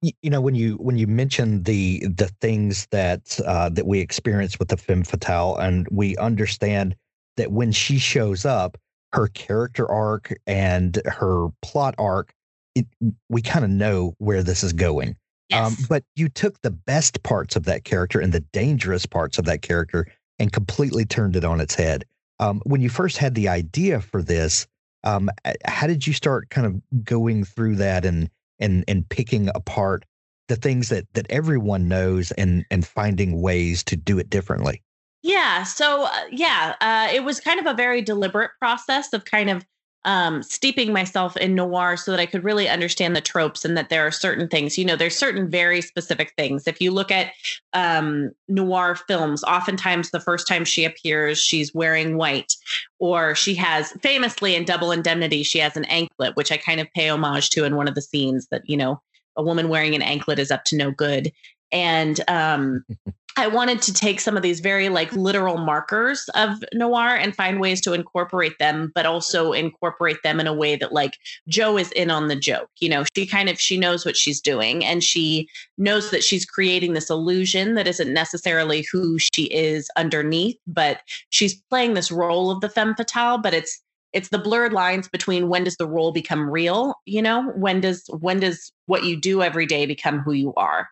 You 0.00 0.30
know 0.30 0.40
when 0.40 0.54
you 0.54 0.76
when 0.76 0.96
you 0.96 1.08
mention 1.08 1.64
the 1.64 2.06
the 2.06 2.30
things 2.40 2.86
that 2.92 3.38
uh 3.44 3.68
that 3.70 3.84
we 3.84 3.98
experience 3.98 4.56
with 4.56 4.68
the 4.68 4.76
femme 4.76 5.02
fatale 5.02 5.56
and 5.56 5.88
we 5.90 6.16
understand 6.18 6.94
that 7.36 7.50
when 7.50 7.72
she 7.72 7.98
shows 7.98 8.44
up 8.46 8.78
her 9.12 9.26
character 9.26 9.90
arc 9.90 10.32
and 10.46 11.02
her 11.04 11.48
plot 11.62 11.96
arc 11.98 12.32
it, 12.76 12.86
we 13.28 13.42
kind 13.42 13.64
of 13.64 13.72
know 13.72 14.14
where 14.18 14.44
this 14.44 14.62
is 14.62 14.72
going. 14.72 15.16
Um, 15.52 15.76
but 15.88 16.04
you 16.14 16.28
took 16.28 16.60
the 16.60 16.70
best 16.70 17.24
parts 17.24 17.56
of 17.56 17.64
that 17.64 17.82
character 17.82 18.20
and 18.20 18.32
the 18.32 18.44
dangerous 18.52 19.04
parts 19.04 19.36
of 19.36 19.46
that 19.46 19.62
character 19.62 20.06
and 20.38 20.52
completely 20.52 21.04
turned 21.04 21.34
it 21.34 21.44
on 21.44 21.60
its 21.60 21.74
head 21.74 22.04
um, 22.40 22.60
when 22.64 22.80
you 22.80 22.88
first 22.88 23.16
had 23.16 23.34
the 23.34 23.48
idea 23.48 24.00
for 24.00 24.22
this 24.22 24.66
um, 25.04 25.30
how 25.64 25.86
did 25.86 26.06
you 26.06 26.12
start 26.12 26.50
kind 26.50 26.66
of 26.66 27.04
going 27.04 27.44
through 27.44 27.76
that 27.76 28.04
and 28.04 28.30
and 28.58 28.84
and 28.88 29.08
picking 29.08 29.48
apart 29.54 30.04
the 30.48 30.56
things 30.56 30.88
that 30.88 31.06
that 31.14 31.26
everyone 31.30 31.88
knows 31.88 32.32
and 32.32 32.64
and 32.70 32.86
finding 32.86 33.40
ways 33.40 33.84
to 33.84 33.96
do 33.96 34.18
it 34.18 34.30
differently 34.30 34.82
Yeah. 35.22 35.64
So, 35.64 36.04
uh, 36.04 36.10
yeah, 36.30 36.76
uh, 36.80 37.08
it 37.12 37.24
was 37.24 37.40
kind 37.40 37.58
of 37.58 37.66
a 37.66 37.74
very 37.74 38.02
deliberate 38.02 38.52
process 38.60 39.12
of 39.12 39.24
kind 39.24 39.50
of 39.50 39.64
um, 40.04 40.42
steeping 40.42 40.92
myself 40.92 41.36
in 41.36 41.54
noir 41.54 41.96
so 41.96 42.10
that 42.10 42.20
I 42.20 42.26
could 42.26 42.44
really 42.44 42.68
understand 42.68 43.16
the 43.16 43.20
tropes 43.20 43.64
and 43.64 43.76
that 43.76 43.88
there 43.88 44.06
are 44.06 44.10
certain 44.10 44.48
things, 44.48 44.78
you 44.78 44.84
know, 44.84 44.96
there's 44.96 45.16
certain 45.16 45.50
very 45.50 45.80
specific 45.80 46.32
things. 46.36 46.66
If 46.66 46.80
you 46.80 46.90
look 46.90 47.10
at 47.10 47.32
um, 47.72 48.30
noir 48.48 48.94
films, 48.94 49.42
oftentimes 49.44 50.10
the 50.10 50.20
first 50.20 50.46
time 50.46 50.64
she 50.64 50.84
appears, 50.84 51.40
she's 51.40 51.74
wearing 51.74 52.16
white, 52.16 52.54
or 52.98 53.34
she 53.34 53.54
has 53.56 53.92
famously 54.02 54.54
in 54.54 54.64
Double 54.64 54.92
Indemnity, 54.92 55.42
she 55.42 55.58
has 55.58 55.76
an 55.76 55.84
anklet, 55.86 56.36
which 56.36 56.52
I 56.52 56.56
kind 56.56 56.80
of 56.80 56.92
pay 56.94 57.08
homage 57.08 57.50
to 57.50 57.64
in 57.64 57.76
one 57.76 57.88
of 57.88 57.94
the 57.94 58.02
scenes 58.02 58.46
that, 58.50 58.62
you 58.68 58.76
know, 58.76 59.02
a 59.36 59.42
woman 59.42 59.68
wearing 59.68 59.94
an 59.94 60.02
anklet 60.02 60.38
is 60.38 60.50
up 60.50 60.64
to 60.64 60.76
no 60.76 60.90
good. 60.90 61.32
And 61.70 62.20
um, 62.28 62.84
I 63.38 63.46
wanted 63.46 63.80
to 63.82 63.92
take 63.92 64.18
some 64.18 64.36
of 64.36 64.42
these 64.42 64.58
very 64.58 64.88
like 64.88 65.12
literal 65.12 65.58
markers 65.58 66.28
of 66.34 66.64
noir 66.74 67.14
and 67.14 67.36
find 67.36 67.60
ways 67.60 67.80
to 67.82 67.92
incorporate 67.92 68.58
them, 68.58 68.90
but 68.96 69.06
also 69.06 69.52
incorporate 69.52 70.16
them 70.24 70.40
in 70.40 70.48
a 70.48 70.52
way 70.52 70.74
that 70.74 70.92
like 70.92 71.18
Jo 71.46 71.78
is 71.78 71.92
in 71.92 72.10
on 72.10 72.26
the 72.26 72.34
joke. 72.34 72.68
You 72.80 72.88
know, 72.88 73.04
she 73.14 73.28
kind 73.28 73.48
of 73.48 73.60
she 73.60 73.78
knows 73.78 74.04
what 74.04 74.16
she's 74.16 74.40
doing 74.40 74.84
and 74.84 75.04
she 75.04 75.48
knows 75.78 76.10
that 76.10 76.24
she's 76.24 76.44
creating 76.44 76.94
this 76.94 77.10
illusion 77.10 77.76
that 77.76 77.86
isn't 77.86 78.12
necessarily 78.12 78.84
who 78.90 79.20
she 79.20 79.44
is 79.44 79.88
underneath, 79.96 80.56
but 80.66 81.02
she's 81.30 81.54
playing 81.70 81.94
this 81.94 82.10
role 82.10 82.50
of 82.50 82.60
the 82.60 82.68
femme 82.68 82.96
fatale, 82.96 83.38
but 83.38 83.54
it's 83.54 83.80
it's 84.12 84.30
the 84.30 84.38
blurred 84.38 84.72
lines 84.72 85.06
between 85.06 85.48
when 85.48 85.62
does 85.62 85.76
the 85.76 85.86
role 85.86 86.10
become 86.10 86.50
real, 86.50 86.96
you 87.04 87.22
know? 87.22 87.52
When 87.54 87.80
does 87.80 88.04
when 88.18 88.40
does 88.40 88.72
what 88.86 89.04
you 89.04 89.16
do 89.16 89.42
every 89.42 89.66
day 89.66 89.86
become 89.86 90.18
who 90.18 90.32
you 90.32 90.52
are? 90.56 90.88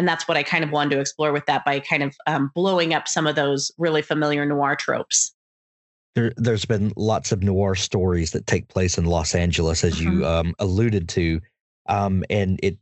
And 0.00 0.08
that's 0.08 0.26
what 0.26 0.38
I 0.38 0.42
kind 0.42 0.64
of 0.64 0.70
wanted 0.70 0.94
to 0.94 1.00
explore 1.00 1.30
with 1.30 1.44
that 1.44 1.62
by 1.62 1.78
kind 1.78 2.02
of 2.02 2.16
um, 2.26 2.50
blowing 2.54 2.94
up 2.94 3.06
some 3.06 3.26
of 3.26 3.36
those 3.36 3.70
really 3.76 4.00
familiar 4.00 4.46
noir 4.46 4.74
tropes. 4.74 5.34
There, 6.14 6.32
has 6.46 6.64
been 6.64 6.94
lots 6.96 7.32
of 7.32 7.42
noir 7.42 7.74
stories 7.74 8.30
that 8.30 8.46
take 8.46 8.68
place 8.68 8.96
in 8.96 9.04
Los 9.04 9.34
Angeles, 9.34 9.84
as 9.84 9.96
mm-hmm. 9.96 10.20
you 10.20 10.26
um, 10.26 10.54
alluded 10.58 11.06
to, 11.10 11.42
um, 11.86 12.24
and 12.30 12.58
it, 12.62 12.78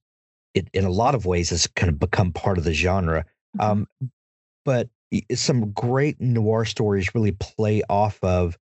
it 0.55 0.69
in 0.73 0.85
a 0.85 0.91
lot 0.91 1.17
of 1.17 1.27
ways 1.27 1.51
has 1.51 1.67
kind 1.67 1.91
of 1.91 1.99
become 1.99 2.31
part 2.31 2.57
of 2.57 2.63
the 2.63 2.73
genre. 2.73 3.25
Mm-hmm. 3.59 3.71
Um, 3.71 3.87
but 4.65 4.89
some 5.35 5.73
great 5.73 6.21
noir 6.21 6.65
stories 6.65 7.13
really 7.17 7.33
play 7.33 7.83
off 7.91 8.23
of 8.23 8.57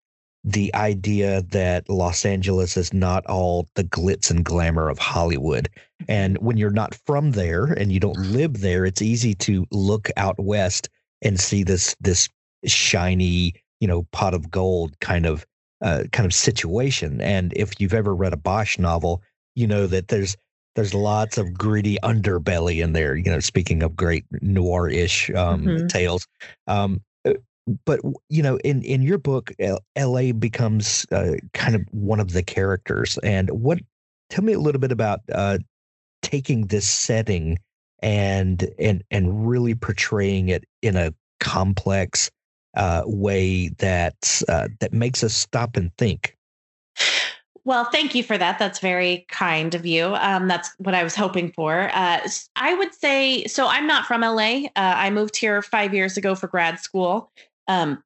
the 0.44 0.74
idea 0.74 1.40
that 1.42 1.88
Los 1.88 2.26
Angeles 2.26 2.76
is 2.76 2.92
not 2.92 3.24
all 3.26 3.66
the 3.76 3.84
glitz 3.84 4.30
and 4.30 4.44
glamour 4.44 4.90
of 4.90 4.98
Hollywood. 4.98 5.70
And 6.08 6.38
when 6.38 6.56
you're 6.56 6.70
not 6.70 6.94
from 7.06 7.32
there 7.32 7.64
and 7.64 7.92
you 7.92 8.00
don't 8.00 8.18
live 8.18 8.60
there, 8.60 8.84
it's 8.84 9.02
easy 9.02 9.34
to 9.36 9.66
look 9.70 10.08
out 10.16 10.38
west 10.38 10.88
and 11.22 11.38
see 11.38 11.62
this 11.62 11.96
this 12.00 12.28
shiny, 12.66 13.54
you 13.80 13.88
know, 13.88 14.04
pot 14.12 14.34
of 14.34 14.50
gold 14.50 14.98
kind 15.00 15.26
of 15.26 15.46
uh, 15.82 16.04
kind 16.12 16.26
of 16.26 16.34
situation. 16.34 17.20
And 17.20 17.52
if 17.56 17.80
you've 17.80 17.94
ever 17.94 18.14
read 18.14 18.32
a 18.32 18.36
Bosch 18.36 18.78
novel, 18.78 19.22
you 19.54 19.66
know 19.66 19.86
that 19.86 20.08
there's 20.08 20.36
there's 20.74 20.94
lots 20.94 21.36
of 21.38 21.52
gritty 21.52 21.98
underbelly 22.02 22.82
in 22.82 22.92
there. 22.92 23.16
You 23.16 23.30
know, 23.30 23.40
speaking 23.40 23.82
of 23.82 23.96
great 23.96 24.24
noir-ish 24.40 25.30
um, 25.30 25.64
mm-hmm. 25.64 25.86
tales, 25.88 26.26
um, 26.66 27.00
but 27.84 28.00
you 28.28 28.42
know 28.42 28.56
in 28.58 28.82
in 28.82 29.02
your 29.02 29.18
book 29.18 29.52
la 29.96 30.32
becomes 30.32 31.06
uh, 31.12 31.34
kind 31.54 31.74
of 31.74 31.82
one 31.90 32.20
of 32.20 32.32
the 32.32 32.42
characters 32.42 33.18
and 33.22 33.50
what 33.50 33.78
tell 34.30 34.44
me 34.44 34.52
a 34.52 34.58
little 34.58 34.80
bit 34.80 34.92
about 34.92 35.20
uh, 35.32 35.58
taking 36.32 36.66
this 36.66 36.88
setting 36.88 37.58
and 38.02 38.68
and 38.78 39.04
and 39.10 39.48
really 39.48 39.74
portraying 39.74 40.48
it 40.48 40.64
in 40.80 40.96
a 40.96 41.14
complex 41.38 42.30
uh, 42.76 43.02
way 43.04 43.68
that 43.78 44.42
uh, 44.48 44.68
that 44.80 44.92
makes 44.92 45.22
us 45.22 45.34
stop 45.34 45.76
and 45.76 45.94
think 45.98 46.36
well, 47.64 47.84
thank 47.84 48.16
you 48.16 48.24
for 48.24 48.36
that. 48.36 48.58
That's 48.58 48.80
very 48.80 49.24
kind 49.28 49.74
of 49.76 49.86
you. 49.86 50.16
Um, 50.16 50.48
that's 50.48 50.70
what 50.78 50.96
I 50.96 51.04
was 51.04 51.14
hoping 51.14 51.52
for. 51.52 51.90
Uh, 51.94 52.18
I 52.56 52.74
would 52.74 52.92
say 52.92 53.44
so. 53.44 53.68
I'm 53.68 53.86
not 53.86 54.04
from 54.04 54.22
LA. 54.22 54.64
Uh, 54.64 54.70
I 54.74 55.10
moved 55.10 55.36
here 55.36 55.62
five 55.62 55.94
years 55.94 56.16
ago 56.16 56.34
for 56.34 56.48
grad 56.48 56.80
school. 56.80 57.30
Um, 57.68 58.02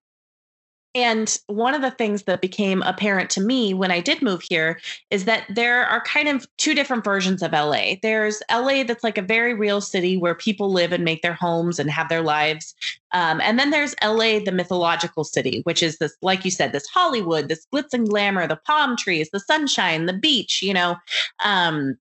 and 0.97 1.39
one 1.49 1.75
of 1.75 1.83
the 1.83 1.91
things 1.91 2.23
that 2.23 2.41
became 2.41 2.81
apparent 2.81 3.29
to 3.29 3.43
me 3.43 3.75
when 3.75 3.91
I 3.91 4.01
did 4.01 4.23
move 4.23 4.41
here 4.49 4.81
is 5.11 5.27
that 5.27 5.45
there 5.51 5.85
are 5.85 6.01
kind 6.01 6.27
of 6.27 6.47
two 6.57 6.73
different 6.73 7.05
versions 7.05 7.43
of 7.43 7.53
LA. 7.53 7.97
There's 8.01 8.43
LA 8.51 8.83
that's 8.83 9.05
like 9.05 9.19
a 9.19 9.23
very 9.23 9.53
real 9.53 9.83
city 9.83 10.17
where 10.17 10.35
people 10.35 10.73
live 10.73 10.93
and 10.93 11.05
make 11.05 11.21
their 11.21 11.35
homes 11.35 11.79
and 11.79 11.91
have 11.91 12.09
their 12.09 12.23
lives. 12.23 12.75
Um, 13.13 13.43
and 13.43 13.59
then 13.59 13.69
there's 13.69 13.95
LA, 14.03 14.39
the 14.39 14.53
mythological 14.53 15.23
city, 15.23 15.61
which 15.65 15.83
is 15.83 15.99
this, 15.99 16.17
like 16.23 16.47
you 16.47 16.51
said, 16.51 16.73
this 16.73 16.87
Hollywood, 16.87 17.49
this 17.49 17.67
glitz 17.75 17.93
and 17.93 18.09
glamour, 18.09 18.47
the 18.47 18.57
palm 18.57 18.97
trees, 18.97 19.29
the 19.31 19.41
sunshine, 19.41 20.07
the 20.07 20.15
beach, 20.15 20.63
you 20.63 20.73
know. 20.73 20.97
Um, 21.45 21.99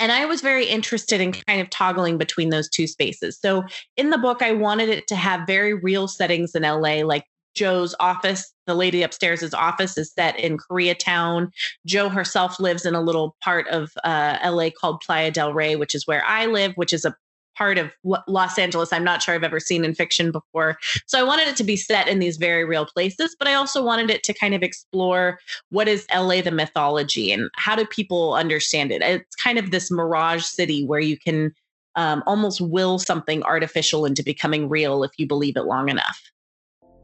and 0.00 0.10
I 0.10 0.24
was 0.24 0.40
very 0.40 0.66
interested 0.66 1.20
in 1.20 1.30
kind 1.30 1.60
of 1.60 1.70
toggling 1.70 2.18
between 2.18 2.50
those 2.50 2.68
two 2.68 2.88
spaces. 2.88 3.38
So 3.40 3.62
in 3.96 4.10
the 4.10 4.18
book, 4.18 4.42
I 4.42 4.50
wanted 4.50 4.88
it 4.88 5.06
to 5.06 5.14
have 5.14 5.46
very 5.46 5.72
real 5.72 6.08
settings 6.08 6.56
in 6.56 6.62
LA, 6.64 7.04
like 7.04 7.26
Jo's 7.54 7.94
office, 8.00 8.52
the 8.66 8.74
lady 8.74 9.02
upstairs' 9.02 9.54
office 9.54 9.96
is 9.96 10.12
set 10.12 10.38
in 10.38 10.58
Koreatown. 10.58 11.50
Jo 11.86 12.08
herself 12.08 12.58
lives 12.58 12.84
in 12.84 12.94
a 12.94 13.00
little 13.00 13.36
part 13.42 13.68
of 13.68 13.92
uh, 14.04 14.38
LA 14.44 14.70
called 14.70 15.00
Playa 15.00 15.30
del 15.30 15.52
Rey, 15.52 15.76
which 15.76 15.94
is 15.94 16.06
where 16.06 16.24
I 16.26 16.46
live, 16.46 16.72
which 16.74 16.92
is 16.92 17.04
a 17.04 17.14
part 17.56 17.78
of 17.78 17.92
Los 18.26 18.58
Angeles 18.58 18.92
I'm 18.92 19.04
not 19.04 19.22
sure 19.22 19.34
I've 19.34 19.44
ever 19.44 19.60
seen 19.60 19.84
in 19.84 19.94
fiction 19.94 20.32
before. 20.32 20.76
So 21.06 21.18
I 21.18 21.22
wanted 21.22 21.48
it 21.48 21.56
to 21.56 21.64
be 21.64 21.76
set 21.76 22.08
in 22.08 22.18
these 22.18 22.36
very 22.36 22.64
real 22.64 22.86
places, 22.86 23.36
but 23.38 23.48
I 23.48 23.54
also 23.54 23.82
wanted 23.82 24.10
it 24.10 24.22
to 24.24 24.34
kind 24.34 24.54
of 24.54 24.62
explore 24.62 25.38
what 25.70 25.88
is 25.88 26.06
LA 26.14 26.40
the 26.40 26.50
mythology 26.50 27.32
and 27.32 27.48
how 27.54 27.76
do 27.76 27.86
people 27.86 28.34
understand 28.34 28.90
it. 28.90 29.02
It's 29.02 29.36
kind 29.36 29.58
of 29.58 29.70
this 29.70 29.90
mirage 29.90 30.44
city 30.44 30.84
where 30.84 31.00
you 31.00 31.16
can 31.16 31.54
um, 31.96 32.22
almost 32.26 32.60
will 32.60 32.98
something 32.98 33.42
artificial 33.44 34.04
into 34.04 34.22
becoming 34.22 34.68
real 34.68 35.04
if 35.04 35.12
you 35.16 35.26
believe 35.26 35.56
it 35.56 35.62
long 35.62 35.88
enough. 35.88 36.20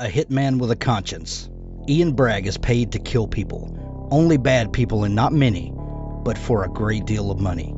A 0.01 0.09
hitman 0.09 0.59
with 0.59 0.71
a 0.71 0.77
conscience. 0.77 1.51
Ian 1.87 2.13
Bragg 2.13 2.47
is 2.47 2.57
paid 2.57 2.93
to 2.93 2.99
kill 2.99 3.27
people, 3.27 4.09
only 4.11 4.39
bad 4.39 4.73
people 4.73 5.05
and 5.05 5.15
not 5.15 5.31
many, 5.31 5.75
but 5.77 6.39
for 6.39 6.65
a 6.65 6.71
great 6.71 7.05
deal 7.05 7.31
of 7.31 7.39
money. 7.39 7.77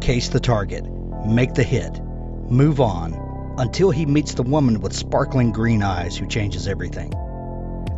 Case 0.00 0.28
the 0.28 0.38
target 0.38 0.84
make 1.26 1.54
the 1.54 1.64
hit, 1.64 2.00
move 2.00 2.80
on, 2.80 3.54
until 3.58 3.90
he 3.90 4.06
meets 4.06 4.34
the 4.34 4.44
woman 4.44 4.80
with 4.80 4.92
sparkling 4.92 5.50
green 5.50 5.82
eyes 5.82 6.16
who 6.16 6.28
changes 6.28 6.68
everything. 6.68 7.12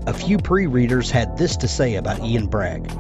A 0.07 0.15
few 0.15 0.39
pre 0.39 0.67
readers 0.67 1.11
had 1.11 1.37
this 1.37 1.59
to 1.59 1.69
say 1.69 1.97
about 1.97 2.25
Ian 2.25 2.47
Bragg. 2.47 2.91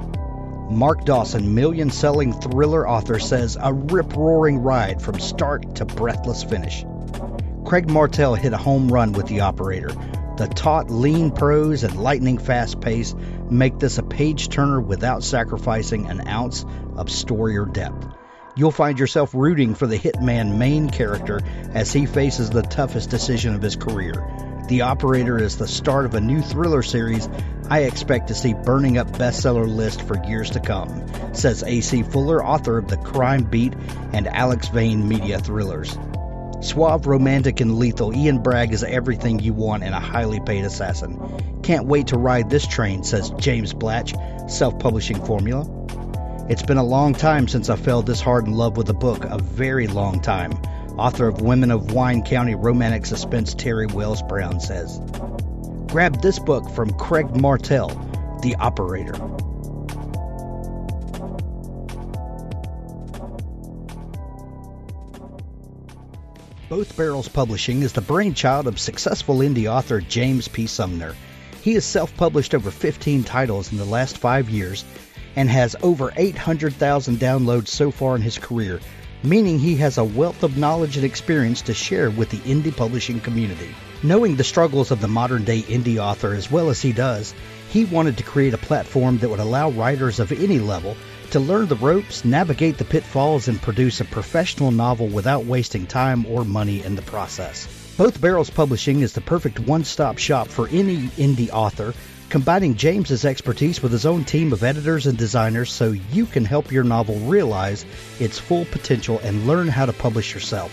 Mark 0.70 1.06
Dawson, 1.06 1.54
million 1.54 1.88
selling 1.88 2.34
thriller 2.34 2.86
author, 2.86 3.18
says 3.18 3.56
a 3.58 3.72
rip 3.72 4.14
roaring 4.14 4.58
ride 4.58 5.00
from 5.00 5.18
start 5.18 5.76
to 5.76 5.86
breathless 5.86 6.44
finish. 6.44 6.84
Craig 7.64 7.88
Martelle 7.88 8.34
hit 8.34 8.52
a 8.52 8.58
home 8.58 8.88
run 8.88 9.12
with 9.12 9.28
The 9.28 9.40
Operator. 9.40 9.94
The 10.36 10.48
taut, 10.48 10.90
lean 10.90 11.30
prose 11.30 11.82
and 11.82 11.96
lightning 11.96 12.36
fast 12.36 12.80
pace 12.80 13.14
make 13.48 13.78
this 13.78 13.96
a 13.96 14.02
page 14.02 14.50
turner 14.50 14.80
without 14.80 15.24
sacrificing 15.24 16.06
an 16.06 16.28
ounce 16.28 16.64
of 16.94 17.10
story 17.10 17.56
or 17.56 17.64
depth. 17.64 18.06
You'll 18.54 18.70
find 18.70 18.98
yourself 18.98 19.34
rooting 19.34 19.74
for 19.74 19.86
the 19.86 19.98
hitman 19.98 20.58
main 20.58 20.90
character 20.90 21.40
as 21.72 21.92
he 21.92 22.06
faces 22.06 22.50
the 22.50 22.62
toughest 22.62 23.08
decision 23.08 23.54
of 23.54 23.62
his 23.62 23.76
career. 23.76 24.26
The 24.68 24.82
Operator 24.82 25.38
is 25.38 25.56
the 25.56 25.68
start 25.68 26.06
of 26.06 26.14
a 26.14 26.20
new 26.20 26.42
thriller 26.42 26.82
series 26.82 27.28
I 27.70 27.80
expect 27.80 28.28
to 28.28 28.34
see 28.34 28.52
burning 28.52 28.98
up 28.98 29.08
bestseller 29.12 29.66
list 29.66 30.02
for 30.02 30.22
years 30.26 30.50
to 30.50 30.60
come, 30.60 31.06
says 31.34 31.62
AC 31.62 32.02
Fuller, 32.02 32.44
author 32.44 32.78
of 32.78 32.88
The 32.88 32.96
Crime 32.96 33.44
Beat 33.44 33.74
and 34.12 34.26
Alex 34.26 34.68
Vane 34.68 35.08
media 35.08 35.38
thrillers. 35.38 35.96
Suave, 36.60 37.06
romantic, 37.06 37.60
and 37.60 37.78
lethal, 37.78 38.14
Ian 38.16 38.42
Bragg 38.42 38.72
is 38.72 38.82
everything 38.82 39.38
you 39.40 39.52
want 39.52 39.84
in 39.84 39.92
a 39.92 40.00
highly 40.00 40.40
paid 40.40 40.64
assassin. 40.64 41.60
Can't 41.62 41.86
wait 41.86 42.08
to 42.08 42.18
ride 42.18 42.48
this 42.48 42.66
train, 42.66 43.04
says 43.04 43.30
James 43.38 43.72
Blatch, 43.72 44.14
self 44.48 44.78
publishing 44.78 45.24
formula. 45.24 45.68
It's 46.48 46.62
been 46.62 46.78
a 46.78 46.84
long 46.84 47.12
time 47.12 47.48
since 47.48 47.68
I 47.68 47.76
fell 47.76 48.02
this 48.02 48.20
hard 48.20 48.46
in 48.46 48.52
love 48.52 48.76
with 48.76 48.88
a 48.88 48.94
book, 48.94 49.24
a 49.24 49.38
very 49.38 49.86
long 49.86 50.20
time. 50.20 50.52
Author 50.96 51.28
of 51.28 51.42
Women 51.42 51.70
of 51.70 51.92
Wine 51.92 52.22
County 52.22 52.54
Romantic 52.54 53.04
Suspense 53.04 53.52
Terry 53.52 53.86
Wells 53.86 54.22
Brown 54.22 54.60
says. 54.60 54.98
Grab 55.88 56.22
this 56.22 56.38
book 56.38 56.70
from 56.70 56.90
Craig 56.90 57.36
Martelle, 57.36 57.90
The 58.42 58.54
Operator. 58.56 59.35
Both 66.68 66.96
Barrels 66.96 67.28
Publishing 67.28 67.82
is 67.82 67.92
the 67.92 68.00
brainchild 68.00 68.66
of 68.66 68.80
successful 68.80 69.36
indie 69.36 69.70
author 69.70 70.00
James 70.00 70.48
P. 70.48 70.66
Sumner. 70.66 71.14
He 71.62 71.74
has 71.74 71.84
self 71.84 72.16
published 72.16 72.56
over 72.56 72.72
15 72.72 73.22
titles 73.22 73.70
in 73.70 73.78
the 73.78 73.84
last 73.84 74.18
five 74.18 74.50
years 74.50 74.84
and 75.36 75.48
has 75.48 75.76
over 75.80 76.12
800,000 76.16 77.18
downloads 77.20 77.68
so 77.68 77.92
far 77.92 78.16
in 78.16 78.22
his 78.22 78.36
career, 78.36 78.80
meaning 79.22 79.60
he 79.60 79.76
has 79.76 79.96
a 79.96 80.02
wealth 80.02 80.42
of 80.42 80.56
knowledge 80.56 80.96
and 80.96 81.06
experience 81.06 81.62
to 81.62 81.72
share 81.72 82.10
with 82.10 82.30
the 82.30 82.38
indie 82.38 82.76
publishing 82.76 83.20
community. 83.20 83.72
Knowing 84.02 84.34
the 84.34 84.42
struggles 84.42 84.90
of 84.90 85.00
the 85.00 85.06
modern 85.06 85.44
day 85.44 85.62
indie 85.62 85.98
author 85.98 86.34
as 86.34 86.50
well 86.50 86.68
as 86.68 86.82
he 86.82 86.92
does, 86.92 87.32
He 87.70 87.84
wanted 87.84 88.16
to 88.16 88.24
create 88.24 88.54
a 88.54 88.58
platform 88.58 89.18
that 89.18 89.28
would 89.28 89.38
allow 89.38 89.70
writers 89.70 90.18
of 90.18 90.32
any 90.32 90.58
level 90.58 90.96
to 91.30 91.40
learn 91.40 91.66
the 91.66 91.76
ropes, 91.76 92.24
navigate 92.24 92.78
the 92.78 92.84
pitfalls, 92.84 93.48
and 93.48 93.60
produce 93.60 94.00
a 94.00 94.04
professional 94.04 94.70
novel 94.70 95.08
without 95.08 95.44
wasting 95.44 95.86
time 95.86 96.26
or 96.26 96.44
money 96.44 96.82
in 96.82 96.96
the 96.96 97.02
process. 97.02 97.94
Both 97.96 98.20
Barrels 98.20 98.50
Publishing 98.50 99.00
is 99.00 99.14
the 99.14 99.20
perfect 99.20 99.58
one 99.58 99.84
stop 99.84 100.18
shop 100.18 100.48
for 100.48 100.68
any 100.68 100.98
indie 101.16 101.50
author, 101.50 101.94
combining 102.28 102.74
James's 102.74 103.24
expertise 103.24 103.82
with 103.82 103.92
his 103.92 104.04
own 104.04 104.24
team 104.24 104.52
of 104.52 104.62
editors 104.62 105.06
and 105.06 105.16
designers 105.16 105.72
so 105.72 105.92
you 106.12 106.26
can 106.26 106.44
help 106.44 106.70
your 106.70 106.84
novel 106.84 107.16
realize 107.20 107.86
its 108.20 108.38
full 108.38 108.64
potential 108.66 109.20
and 109.22 109.46
learn 109.46 109.68
how 109.68 109.86
to 109.86 109.92
publish 109.92 110.34
yourself. 110.34 110.72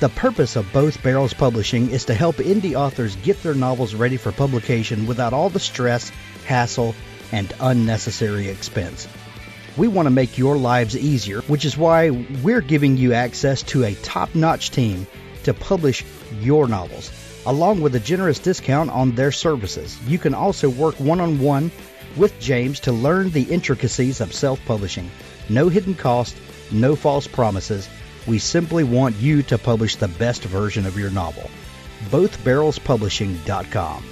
The 0.00 0.08
purpose 0.08 0.56
of 0.56 0.72
both 0.72 1.02
Barrels 1.02 1.34
Publishing 1.34 1.90
is 1.90 2.06
to 2.06 2.14
help 2.14 2.36
indie 2.36 2.74
authors 2.74 3.16
get 3.16 3.42
their 3.42 3.54
novels 3.54 3.94
ready 3.94 4.16
for 4.16 4.32
publication 4.32 5.06
without 5.06 5.32
all 5.32 5.50
the 5.50 5.60
stress, 5.60 6.10
hassle, 6.46 6.94
and 7.32 7.52
unnecessary 7.60 8.48
expense. 8.48 9.06
We 9.80 9.88
want 9.88 10.04
to 10.04 10.10
make 10.10 10.36
your 10.36 10.58
lives 10.58 10.94
easier, 10.94 11.40
which 11.46 11.64
is 11.64 11.78
why 11.78 12.10
we're 12.10 12.60
giving 12.60 12.98
you 12.98 13.14
access 13.14 13.62
to 13.62 13.84
a 13.84 13.94
top 13.94 14.34
notch 14.34 14.72
team 14.72 15.06
to 15.44 15.54
publish 15.54 16.04
your 16.38 16.68
novels, 16.68 17.10
along 17.46 17.80
with 17.80 17.94
a 17.94 18.00
generous 18.00 18.38
discount 18.38 18.90
on 18.90 19.12
their 19.12 19.32
services. 19.32 19.98
You 20.06 20.18
can 20.18 20.34
also 20.34 20.68
work 20.68 21.00
one 21.00 21.18
on 21.18 21.38
one 21.40 21.70
with 22.14 22.38
James 22.40 22.80
to 22.80 22.92
learn 22.92 23.30
the 23.30 23.44
intricacies 23.44 24.20
of 24.20 24.34
self 24.34 24.62
publishing. 24.66 25.10
No 25.48 25.70
hidden 25.70 25.94
cost, 25.94 26.36
no 26.70 26.94
false 26.94 27.26
promises. 27.26 27.88
We 28.26 28.38
simply 28.38 28.84
want 28.84 29.16
you 29.16 29.42
to 29.44 29.56
publish 29.56 29.96
the 29.96 30.08
best 30.08 30.44
version 30.44 30.84
of 30.84 30.98
your 30.98 31.10
novel. 31.10 31.48
BothBarrelsPublishing.com 32.10 34.04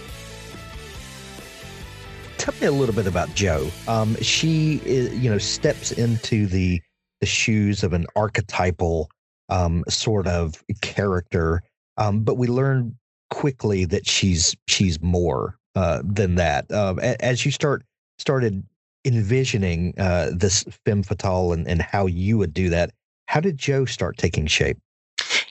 tell 2.50 2.60
me 2.60 2.66
a 2.66 2.78
little 2.78 2.94
bit 2.94 3.06
about 3.06 3.34
Jo. 3.34 3.68
Um, 3.86 4.16
she, 4.22 4.80
is, 4.84 5.14
you 5.18 5.28
know, 5.28 5.38
steps 5.38 5.92
into 5.92 6.46
the 6.46 6.80
the 7.20 7.26
shoes 7.26 7.82
of 7.82 7.92
an 7.92 8.06
archetypal 8.14 9.10
um, 9.48 9.82
sort 9.88 10.28
of 10.28 10.62
character, 10.80 11.62
um, 11.96 12.20
but 12.22 12.36
we 12.36 12.46
learn 12.46 12.96
quickly 13.28 13.84
that 13.84 14.06
she's 14.06 14.56
she's 14.66 15.00
more 15.02 15.58
uh, 15.74 16.00
than 16.04 16.36
that. 16.36 16.70
Uh, 16.70 16.94
as 17.20 17.44
you 17.44 17.50
start 17.50 17.84
started 18.18 18.64
envisioning 19.04 19.92
uh, 19.98 20.30
this 20.32 20.64
femme 20.86 21.02
fatale 21.02 21.52
and, 21.52 21.66
and 21.66 21.82
how 21.82 22.06
you 22.06 22.38
would 22.38 22.54
do 22.54 22.70
that, 22.70 22.90
how 23.26 23.40
did 23.40 23.58
Jo 23.58 23.84
start 23.84 24.16
taking 24.16 24.46
shape? 24.46 24.78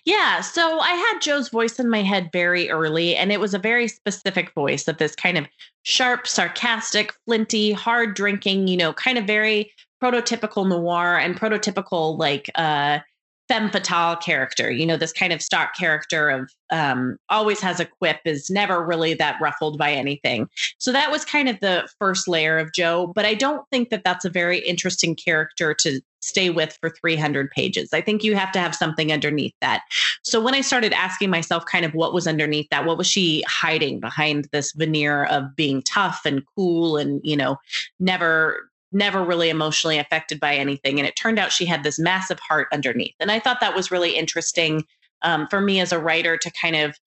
Yeah, 0.08 0.40
so 0.40 0.80
I 0.80 0.92
had 0.92 1.20
Jo's 1.20 1.50
voice 1.50 1.80
in 1.80 1.90
my 1.90 2.02
head 2.02 2.30
very 2.32 2.70
early, 2.70 3.18
and 3.18 3.30
it 3.30 3.42
was 3.42 3.54
a 3.54 3.60
very 3.60 3.90
specific 3.90 4.54
voice 4.54 4.88
of 4.88 5.00
this 5.00 5.14
kind 5.18 5.38
of 5.38 5.48
sharp, 5.84 6.28
sarcastic, 6.28 7.14
flinty, 7.26 7.74
hard 7.74 8.16
drinking, 8.16 8.70
you 8.70 8.78
know, 8.78 8.94
kind 8.94 9.18
of 9.18 9.26
very 9.26 9.70
prototypical 10.02 10.66
noir 10.66 11.18
and 11.18 11.38
prototypical 11.38 12.18
like 12.18 12.50
uh 12.56 13.00
femme 13.48 13.70
fatale 13.70 14.16
character 14.18 14.70
you 14.72 14.86
know 14.86 14.98
this 14.98 15.14
kind 15.14 15.34
of 15.34 15.42
stock 15.42 15.76
character 15.76 16.30
of 16.30 16.50
um, 16.70 17.18
always 17.30 17.60
has 17.62 17.80
a 17.80 17.86
quip 17.86 18.20
is 18.26 18.50
never 18.50 18.84
really 18.84 19.14
that 19.16 19.40
ruffled 19.42 19.78
by 19.78 19.92
anything. 19.92 20.50
So 20.78 20.92
that 20.92 21.12
was 21.12 21.24
kind 21.24 21.50
of 21.50 21.60
the 21.60 21.88
first 22.00 22.28
layer 22.28 22.58
of 22.58 22.74
Jo, 22.74 23.08
but 23.08 23.26
i 23.26 23.34
don't 23.34 23.68
think 23.70 23.90
that 23.90 24.04
that's 24.04 24.26
a 24.26 24.30
very 24.30 24.60
interesting 24.60 25.16
character 25.16 25.74
to 25.76 26.02
stay 26.20 26.50
with 26.50 26.78
for 26.82 26.90
300 26.90 27.52
pages. 27.52 27.94
I 27.94 28.02
think 28.02 28.24
you 28.24 28.36
have 28.36 28.52
to 28.52 28.60
have 28.60 28.76
something 28.76 29.14
underneath 29.14 29.54
that. 29.62 29.82
So 30.24 30.42
when 30.42 30.54
i 30.54 30.62
started 30.62 30.94
asking 30.94 31.30
myself 31.30 31.66
kind 31.66 31.86
of 31.86 31.94
what 31.94 32.14
was 32.14 32.28
underneath 32.28 32.68
that 32.72 32.86
what 32.86 32.98
was 32.98 33.08
she 33.08 33.44
hiding 33.48 34.00
behind 34.00 34.48
this 34.52 34.74
veneer 34.74 35.26
of 35.26 35.56
being 35.56 35.82
tough 35.84 36.22
and 36.26 36.44
cool 36.56 36.98
and 36.98 37.22
you 37.24 37.38
know 37.38 37.58
never 38.00 38.70
never 38.98 39.24
really 39.24 39.50
emotionally 39.50 40.00
affected 40.00 40.40
by 40.40 40.56
anything. 40.56 41.00
And 41.00 41.08
it 41.08 41.16
turned 41.16 41.40
out 41.40 41.52
she 41.52 41.66
had 41.66 41.84
this 41.84 42.00
massive 42.00 42.40
heart 42.40 42.68
underneath. 42.74 43.16
And 43.20 43.32
I 43.32 43.40
thought 43.40 43.60
that 43.62 43.76
was 43.76 43.92
really 43.92 44.16
interesting 44.16 44.84
um, 45.22 45.48
for 45.48 45.62
me 45.62 45.80
as 45.80 45.92
a 45.92 46.00
writer 46.00 46.38
to 46.38 46.52
kind 46.52 46.76
of 46.76 46.98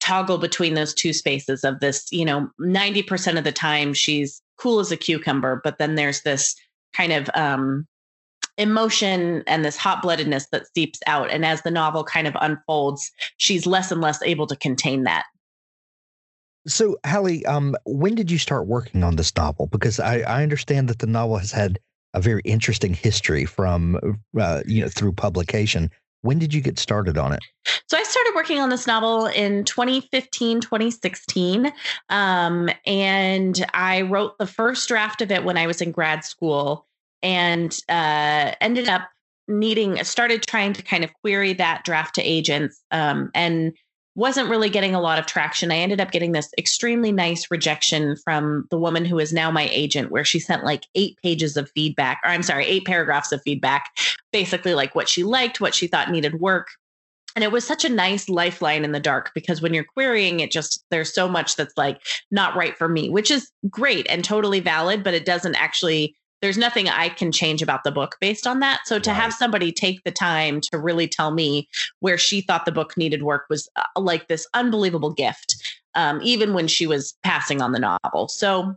toggle 0.00 0.38
between 0.38 0.74
those 0.74 0.94
two 0.94 1.12
spaces 1.12 1.64
of 1.64 1.80
this, 1.80 2.06
you 2.12 2.24
know, 2.24 2.48
90% 2.60 3.36
of 3.36 3.44
the 3.44 3.52
time 3.52 3.92
she's 3.92 4.40
cool 4.56 4.78
as 4.80 4.92
a 4.92 4.96
cucumber, 4.96 5.60
but 5.62 5.78
then 5.78 5.96
there's 5.96 6.22
this 6.22 6.54
kind 6.94 7.12
of 7.12 7.28
um, 7.34 7.86
emotion 8.56 9.42
and 9.46 9.64
this 9.64 9.76
hot 9.76 10.02
bloodedness 10.02 10.48
that 10.50 10.72
seeps 10.74 11.00
out. 11.06 11.30
And 11.30 11.44
as 11.44 11.62
the 11.62 11.70
novel 11.70 12.04
kind 12.04 12.26
of 12.26 12.36
unfolds, 12.40 13.10
she's 13.36 13.66
less 13.66 13.90
and 13.90 14.00
less 14.00 14.22
able 14.22 14.46
to 14.46 14.56
contain 14.56 15.04
that. 15.04 15.24
So, 16.68 16.98
Halley, 17.04 17.44
um, 17.46 17.74
when 17.84 18.14
did 18.14 18.30
you 18.30 18.38
start 18.38 18.66
working 18.66 19.02
on 19.02 19.16
this 19.16 19.34
novel? 19.36 19.66
Because 19.66 19.98
I, 19.98 20.20
I 20.20 20.42
understand 20.42 20.88
that 20.88 20.98
the 20.98 21.06
novel 21.06 21.38
has 21.38 21.50
had 21.50 21.78
a 22.14 22.20
very 22.20 22.42
interesting 22.44 22.94
history 22.94 23.44
from, 23.44 23.98
uh, 24.38 24.62
you 24.66 24.82
know, 24.82 24.88
through 24.88 25.12
publication. 25.12 25.90
When 26.22 26.38
did 26.38 26.52
you 26.52 26.60
get 26.60 26.78
started 26.78 27.16
on 27.16 27.32
it? 27.32 27.40
So 27.88 27.96
I 27.96 28.02
started 28.02 28.32
working 28.34 28.60
on 28.60 28.70
this 28.70 28.86
novel 28.86 29.26
in 29.26 29.64
2015, 29.64 30.60
2016. 30.60 31.72
Um, 32.08 32.68
and 32.86 33.64
I 33.72 34.02
wrote 34.02 34.36
the 34.38 34.46
first 34.46 34.88
draft 34.88 35.22
of 35.22 35.30
it 35.30 35.44
when 35.44 35.56
I 35.56 35.66
was 35.66 35.80
in 35.80 35.92
grad 35.92 36.24
school 36.24 36.86
and 37.22 37.78
uh, 37.88 38.52
ended 38.60 38.88
up 38.88 39.08
needing, 39.46 40.02
started 40.04 40.42
trying 40.42 40.72
to 40.74 40.82
kind 40.82 41.04
of 41.04 41.12
query 41.22 41.54
that 41.54 41.84
draft 41.84 42.16
to 42.16 42.22
agents. 42.22 42.82
Um, 42.90 43.30
and 43.34 43.72
wasn't 44.18 44.50
really 44.50 44.68
getting 44.68 44.96
a 44.96 45.00
lot 45.00 45.20
of 45.20 45.26
traction. 45.26 45.70
I 45.70 45.76
ended 45.76 46.00
up 46.00 46.10
getting 46.10 46.32
this 46.32 46.50
extremely 46.58 47.12
nice 47.12 47.52
rejection 47.52 48.16
from 48.16 48.66
the 48.68 48.76
woman 48.76 49.04
who 49.04 49.20
is 49.20 49.32
now 49.32 49.48
my 49.48 49.68
agent, 49.70 50.10
where 50.10 50.24
she 50.24 50.40
sent 50.40 50.64
like 50.64 50.86
eight 50.96 51.16
pages 51.22 51.56
of 51.56 51.70
feedback, 51.70 52.20
or 52.24 52.30
I'm 52.30 52.42
sorry, 52.42 52.66
eight 52.66 52.84
paragraphs 52.84 53.30
of 53.30 53.40
feedback, 53.42 53.86
basically 54.32 54.74
like 54.74 54.96
what 54.96 55.08
she 55.08 55.22
liked, 55.22 55.60
what 55.60 55.72
she 55.72 55.86
thought 55.86 56.10
needed 56.10 56.40
work. 56.40 56.66
And 57.36 57.44
it 57.44 57.52
was 57.52 57.64
such 57.64 57.84
a 57.84 57.88
nice 57.88 58.28
lifeline 58.28 58.84
in 58.84 58.90
the 58.90 58.98
dark 58.98 59.30
because 59.36 59.62
when 59.62 59.72
you're 59.72 59.84
querying 59.84 60.40
it, 60.40 60.50
just 60.50 60.84
there's 60.90 61.14
so 61.14 61.28
much 61.28 61.54
that's 61.54 61.76
like 61.76 62.00
not 62.32 62.56
right 62.56 62.76
for 62.76 62.88
me, 62.88 63.08
which 63.10 63.30
is 63.30 63.52
great 63.70 64.08
and 64.10 64.24
totally 64.24 64.58
valid, 64.58 65.04
but 65.04 65.14
it 65.14 65.26
doesn't 65.26 65.54
actually 65.54 66.16
there's 66.40 66.58
nothing 66.58 66.88
I 66.88 67.08
can 67.08 67.32
change 67.32 67.62
about 67.62 67.84
the 67.84 67.90
book 67.90 68.16
based 68.20 68.46
on 68.46 68.60
that. 68.60 68.80
So 68.86 68.98
to 68.98 69.10
right. 69.10 69.16
have 69.16 69.32
somebody 69.32 69.72
take 69.72 70.02
the 70.04 70.10
time 70.10 70.60
to 70.70 70.78
really 70.78 71.08
tell 71.08 71.32
me 71.32 71.68
where 72.00 72.18
she 72.18 72.40
thought 72.40 72.64
the 72.64 72.72
book 72.72 72.96
needed 72.96 73.22
work 73.22 73.46
was 73.50 73.68
uh, 73.76 74.00
like 74.00 74.28
this 74.28 74.46
unbelievable 74.54 75.12
gift, 75.12 75.56
um, 75.94 76.20
even 76.22 76.54
when 76.54 76.68
she 76.68 76.86
was 76.86 77.14
passing 77.22 77.60
on 77.60 77.72
the 77.72 77.80
novel. 77.80 78.28
So 78.28 78.76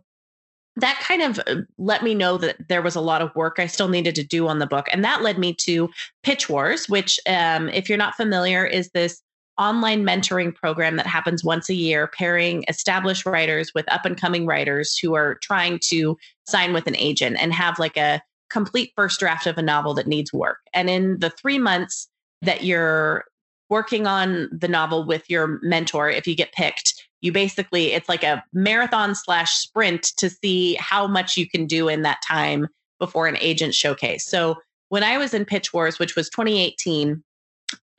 that 0.77 0.99
kind 1.01 1.21
of 1.21 1.39
uh, 1.47 1.61
let 1.77 2.03
me 2.03 2.15
know 2.15 2.37
that 2.37 2.55
there 2.69 2.81
was 2.81 2.95
a 2.95 3.01
lot 3.01 3.21
of 3.21 3.35
work 3.35 3.57
I 3.59 3.67
still 3.67 3.89
needed 3.89 4.15
to 4.15 4.23
do 4.23 4.47
on 4.47 4.59
the 4.59 4.67
book. 4.67 4.87
And 4.91 5.03
that 5.03 5.21
led 5.21 5.37
me 5.37 5.53
to 5.61 5.89
Pitch 6.23 6.49
Wars, 6.49 6.87
which, 6.87 7.19
um, 7.27 7.69
if 7.69 7.89
you're 7.89 7.97
not 7.97 8.15
familiar, 8.15 8.65
is 8.65 8.89
this 8.89 9.21
online 9.57 10.03
mentoring 10.03 10.53
program 10.55 10.95
that 10.95 11.07
happens 11.07 11.43
once 11.43 11.69
a 11.69 11.73
year, 11.73 12.07
pairing 12.07 12.63
established 12.67 13.25
writers 13.25 13.71
with 13.73 13.91
up 13.91 14.05
and 14.05 14.19
coming 14.19 14.45
writers 14.45 14.97
who 14.97 15.13
are 15.13 15.35
trying 15.43 15.79
to 15.89 16.17
sign 16.47 16.73
with 16.73 16.87
an 16.87 16.95
agent 16.95 17.37
and 17.39 17.53
have 17.53 17.77
like 17.77 17.97
a 17.97 18.21
complete 18.49 18.91
first 18.95 19.19
draft 19.19 19.47
of 19.47 19.57
a 19.57 19.61
novel 19.61 19.93
that 19.93 20.07
needs 20.07 20.33
work. 20.33 20.59
And 20.73 20.89
in 20.89 21.19
the 21.19 21.29
three 21.29 21.59
months 21.59 22.07
that 22.41 22.63
you're 22.63 23.25
working 23.69 24.05
on 24.05 24.49
the 24.51 24.67
novel 24.67 25.05
with 25.05 25.29
your 25.29 25.59
mentor, 25.61 26.09
if 26.09 26.27
you 26.27 26.35
get 26.35 26.51
picked, 26.51 27.07
you 27.21 27.31
basically, 27.31 27.93
it's 27.93 28.09
like 28.09 28.23
a 28.23 28.43
marathon 28.51 29.15
slash 29.15 29.53
sprint 29.53 30.03
to 30.17 30.29
see 30.29 30.75
how 30.75 31.07
much 31.07 31.37
you 31.37 31.47
can 31.47 31.65
do 31.65 31.87
in 31.87 32.01
that 32.01 32.21
time 32.27 32.67
before 32.99 33.27
an 33.27 33.37
agent 33.39 33.73
showcase. 33.73 34.25
So 34.25 34.57
when 34.89 35.03
I 35.03 35.17
was 35.17 35.33
in 35.33 35.45
Pitch 35.45 35.73
Wars, 35.73 35.99
which 35.99 36.15
was 36.15 36.29
2018, 36.29 37.23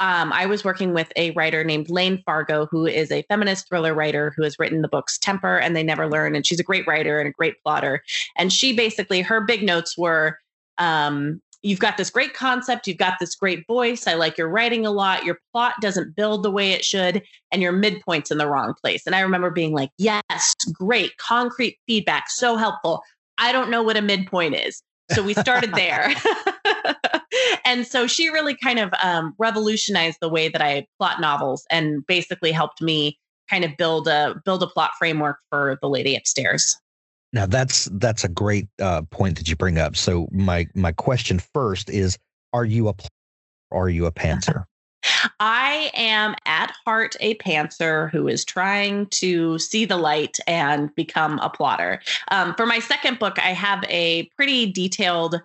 um, 0.03 0.33
I 0.33 0.47
was 0.47 0.65
working 0.65 0.95
with 0.95 1.13
a 1.15 1.31
writer 1.31 1.63
named 1.63 1.89
Layne 1.89 2.21
Fargo, 2.27 2.67
who 2.67 2.87
is 2.87 3.13
a 3.13 3.23
feminist 3.23 3.69
thriller 3.69 3.95
writer 3.95 4.35
who 4.37 4.43
has 4.43 4.59
written 4.59 4.83
the 4.83 4.89
books 4.89 5.17
Temper 5.17 5.59
and 5.59 5.77
They 5.77 5.85
Never 5.85 6.09
Learn. 6.09 6.35
And 6.35 6.45
she's 6.45 6.59
a 6.59 6.65
great 6.65 6.89
writer 6.89 7.21
and 7.21 7.29
a 7.29 7.33
great 7.33 7.63
plotter. 7.63 8.03
And 8.37 8.53
she 8.53 8.75
basically, 8.75 9.21
her 9.23 9.41
big 9.41 9.63
notes 9.63 9.97
were, 9.97 10.41
um, 10.77 11.41
You've 11.65 11.79
got 11.79 11.97
this 11.97 12.11
great 12.11 12.35
concept. 12.35 12.89
You've 12.89 12.99
got 12.99 13.21
this 13.21 13.37
great 13.37 13.65
voice. 13.69 14.09
I 14.09 14.15
like 14.15 14.37
your 14.37 14.49
writing 14.49 14.85
a 14.85 14.91
lot. 14.91 15.25
Your 15.25 15.39
plot 15.53 15.75
doesn't 15.81 16.17
build 16.17 16.43
the 16.43 16.51
way 16.51 16.73
it 16.73 16.85
should, 16.85 17.23
and 17.53 17.63
your 17.63 17.71
midpoint's 17.71 18.33
in 18.33 18.39
the 18.39 18.49
wrong 18.49 18.75
place. 18.83 19.07
And 19.07 19.15
I 19.15 19.21
remember 19.21 19.51
being 19.51 19.73
like, 19.73 19.91
Yes, 19.97 20.55
great, 20.73 21.17
concrete 21.19 21.79
feedback, 21.87 22.29
so 22.29 22.57
helpful. 22.57 23.05
I 23.39 23.53
don't 23.53 23.71
know 23.71 23.85
what 23.85 23.97
a 23.97 24.03
midpoint 24.03 24.57
is. 24.57 24.83
So 25.13 25.23
we 25.23 25.35
started 25.35 25.73
there. 25.75 26.13
and 27.65 27.87
so 27.87 28.07
she 28.07 28.29
really 28.29 28.57
kind 28.57 28.79
of 28.79 28.93
um, 29.03 29.35
revolutionized 29.39 30.19
the 30.21 30.29
way 30.29 30.49
that 30.49 30.63
I 30.63 30.87
plot 30.99 31.21
novels 31.21 31.67
and 31.71 32.07
basically 32.07 32.53
helped 32.53 32.83
me 32.83 33.19
kind 33.49 33.65
of 33.65 33.77
build 33.77 34.09
a 34.09 34.41
build 34.45 34.63
a 34.63 34.67
plot 34.67 34.93
framework 34.99 35.39
for 35.51 35.79
the 35.83 35.89
lady 35.89 36.17
upstairs. 36.17 36.77
Now 37.33 37.47
that's 37.47 37.87
that's 37.93 38.25
a 38.25 38.29
great 38.29 38.69
uh, 38.81 39.03
point 39.11 39.39
that 39.39 39.49
you 39.49 39.57
bring 39.57 39.79
up. 39.79 39.97
So 39.97 40.29
my 40.33 40.67
my 40.75 40.93
question 40.93 41.39
first 41.39 41.91
is: 41.91 42.19
Are 42.53 42.65
you 42.65 42.89
a 42.89 42.95
are 43.71 43.89
you 43.89 44.07
a 44.07 44.13
pantser? 44.13 44.65
I 45.41 45.91
am 45.95 46.35
at 46.47 46.73
heart 46.85 47.17
a 47.21 47.35
pantser 47.37 48.11
who 48.11 48.29
is 48.29 48.45
trying 48.45 49.07
to 49.07 49.59
see 49.59 49.85
the 49.85 49.97
light 49.97 50.39
and 50.47 50.95
become 50.95 51.39
a 51.41 51.51
plotter. 51.51 52.01
Um, 52.31 52.55
for 52.55 52.67
my 52.67 52.79
second 52.79 53.19
book, 53.19 53.39
I 53.39 53.53
have 53.53 53.85
a 53.89 54.29
pretty 54.37 54.71
detailed, 54.71 55.41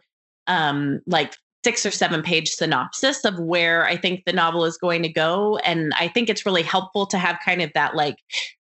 um, 0.45 1.01
like 1.07 1.37
six 1.63 1.85
or 1.85 1.91
seven 1.91 2.21
page 2.21 2.49
synopsis 2.49 3.25
of 3.25 3.39
where 3.39 3.85
I 3.85 3.97
think 3.97 4.23
the 4.25 4.33
novel 4.33 4.63
is 4.63 4.77
going 4.77 5.03
to 5.03 5.09
go. 5.09 5.57
And 5.65 5.93
I 5.95 6.07
think 6.07 6.29
it's 6.29 6.45
really 6.45 6.61
helpful 6.61 7.05
to 7.07 7.17
have 7.17 7.39
kind 7.43 7.61
of 7.61 7.71
that 7.73 7.95
like, 7.95 8.17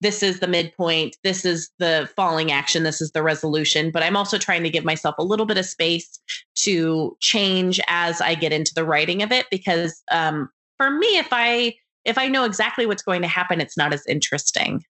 this 0.01 0.23
is 0.23 0.41
the 0.41 0.49
midpoint, 0.49 1.17
this 1.23 1.45
is 1.45 1.71
the 1.79 2.11
falling 2.17 2.53
action, 2.53 2.83
this 2.83 3.01
is 3.01 3.13
the 3.13 3.23
resolution. 3.23 3.91
But 3.91 4.03
I'm 4.03 4.17
also 4.17 4.39
trying 4.39 4.63
to 4.65 4.71
give 4.71 4.85
myself 4.85 5.15
a 5.19 5.25
little 5.25 5.47
bit 5.47 5.57
of 5.57 5.65
space 5.65 6.21
to 6.57 7.17
change 7.21 7.81
as 7.87 8.21
I 8.21 8.35
get 8.35 8.53
into 8.53 8.73
the 8.75 8.85
writing 8.85 9.23
of 9.23 9.33
it 9.33 9.47
because 9.51 10.03
um, 10.11 10.51
for 10.77 10.91
me, 10.91 11.19
if 11.19 11.29
I 11.31 11.75
if 12.05 12.17
I 12.19 12.29
know 12.29 12.45
exactly 12.45 12.87
what's 12.87 13.03
going 13.03 13.23
to 13.23 13.29
happen, 13.29 13.61
it's 13.61 13.77
not 13.77 13.93
as 13.93 14.05
interesting. 14.07 14.83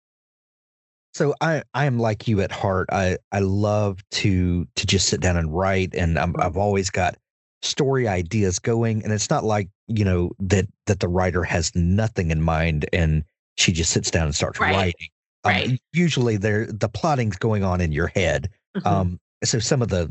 So 1.12 1.34
I 1.40 1.62
I 1.74 1.86
am 1.86 1.98
like 1.98 2.28
you 2.28 2.40
at 2.40 2.52
heart. 2.52 2.88
I 2.92 3.18
I 3.32 3.40
love 3.40 3.98
to 4.12 4.66
to 4.76 4.86
just 4.86 5.08
sit 5.08 5.20
down 5.20 5.36
and 5.36 5.52
write, 5.52 5.94
and 5.94 6.18
i 6.18 6.26
I've 6.38 6.56
always 6.56 6.90
got 6.90 7.16
story 7.62 8.09
ideas 8.09 8.59
going 8.59 9.03
and 9.05 9.12
it's 9.12 9.29
not 9.31 9.44
like 9.44 9.68
you 9.87 10.05
know 10.05 10.31
that 10.38 10.66
that 10.87 11.01
the 11.01 11.09
writer 11.09 11.44
has 11.44 11.75
nothing 11.75 12.31
in 12.31 12.40
mind 12.40 12.87
and 12.92 13.23
she 13.57 13.73
just 13.73 13.90
sits 13.92 14.11
down 14.11 14.25
and 14.25 14.35
starts 14.35 14.59
Right. 14.61 14.73
writing 14.73 15.09
Um, 15.44 15.53
Right. 15.53 15.81
usually 15.92 16.37
there 16.37 16.66
the 16.66 16.88
plotting's 16.88 17.37
going 17.37 17.62
on 17.62 17.81
in 17.81 17.92
your 17.92 18.09
head 18.09 18.49
Mhm. 18.77 18.87
um 18.90 19.20
so 19.44 19.59
some 19.59 19.83
of 19.83 19.88
the 19.88 20.11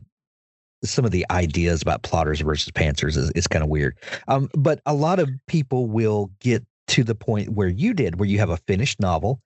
some 0.83 1.05
of 1.05 1.11
the 1.11 1.25
ideas 1.31 1.81
about 1.81 2.03
plotters 2.03 2.39
versus 2.39 2.71
pantsers 2.71 3.17
is, 3.17 3.31
is 3.31 3.47
kind 3.47 3.63
of 3.63 3.69
weird 3.69 3.97
um 4.27 4.49
but 4.53 4.79
a 4.85 4.93
lot 4.93 5.19
of 5.19 5.29
people 5.47 5.87
will 5.87 6.31
get 6.39 6.63
to 6.87 7.03
the 7.03 7.15
point 7.15 7.49
where 7.49 7.67
you 7.67 7.93
did 7.93 8.19
where 8.19 8.29
you 8.29 8.37
have 8.39 8.49
a 8.49 8.57
finished 8.57 8.99
novel 8.99 9.41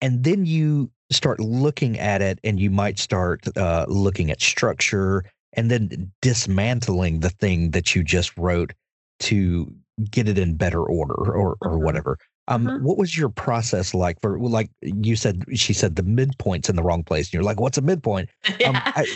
and 0.00 0.24
then 0.24 0.44
you 0.44 0.90
start 1.10 1.40
looking 1.40 1.98
at 1.98 2.20
it 2.20 2.38
and 2.44 2.60
you 2.60 2.70
might 2.70 2.98
start 2.98 3.46
uh, 3.56 3.86
looking 3.88 4.30
at 4.30 4.40
structure 4.42 5.24
and 5.56 5.70
then 5.70 6.12
dismantling 6.22 7.20
the 7.20 7.30
thing 7.30 7.70
that 7.72 7.94
you 7.94 8.04
just 8.04 8.36
wrote 8.36 8.72
to 9.20 9.72
get 10.10 10.28
it 10.28 10.38
in 10.38 10.56
better 10.56 10.82
order 10.82 11.14
or 11.14 11.56
or 11.62 11.78
Mhm. 11.78 11.80
whatever 11.80 12.18
um 12.48 12.66
Mhm. 12.68 12.80
what 12.82 12.98
was 12.98 13.16
your 13.16 13.30
process 13.30 13.94
like 13.94 14.20
for 14.20 14.38
like 14.38 14.70
you 14.82 15.16
said 15.16 15.44
she 15.54 15.72
said 15.72 15.96
the 15.96 16.02
midpoint's 16.02 16.68
in 16.68 16.76
the 16.76 16.82
wrong 16.82 17.02
place 17.02 17.26
and 17.28 17.32
you're 17.34 17.42
like 17.42 17.58
what's 17.60 17.78
a 17.78 17.82
midpoint 17.82 18.28
um. 18.66 18.76
I, 18.84 19.06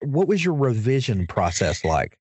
what 0.00 0.28
was 0.28 0.44
your 0.44 0.54
revision 0.54 1.26
process 1.26 1.84
like 1.84 2.16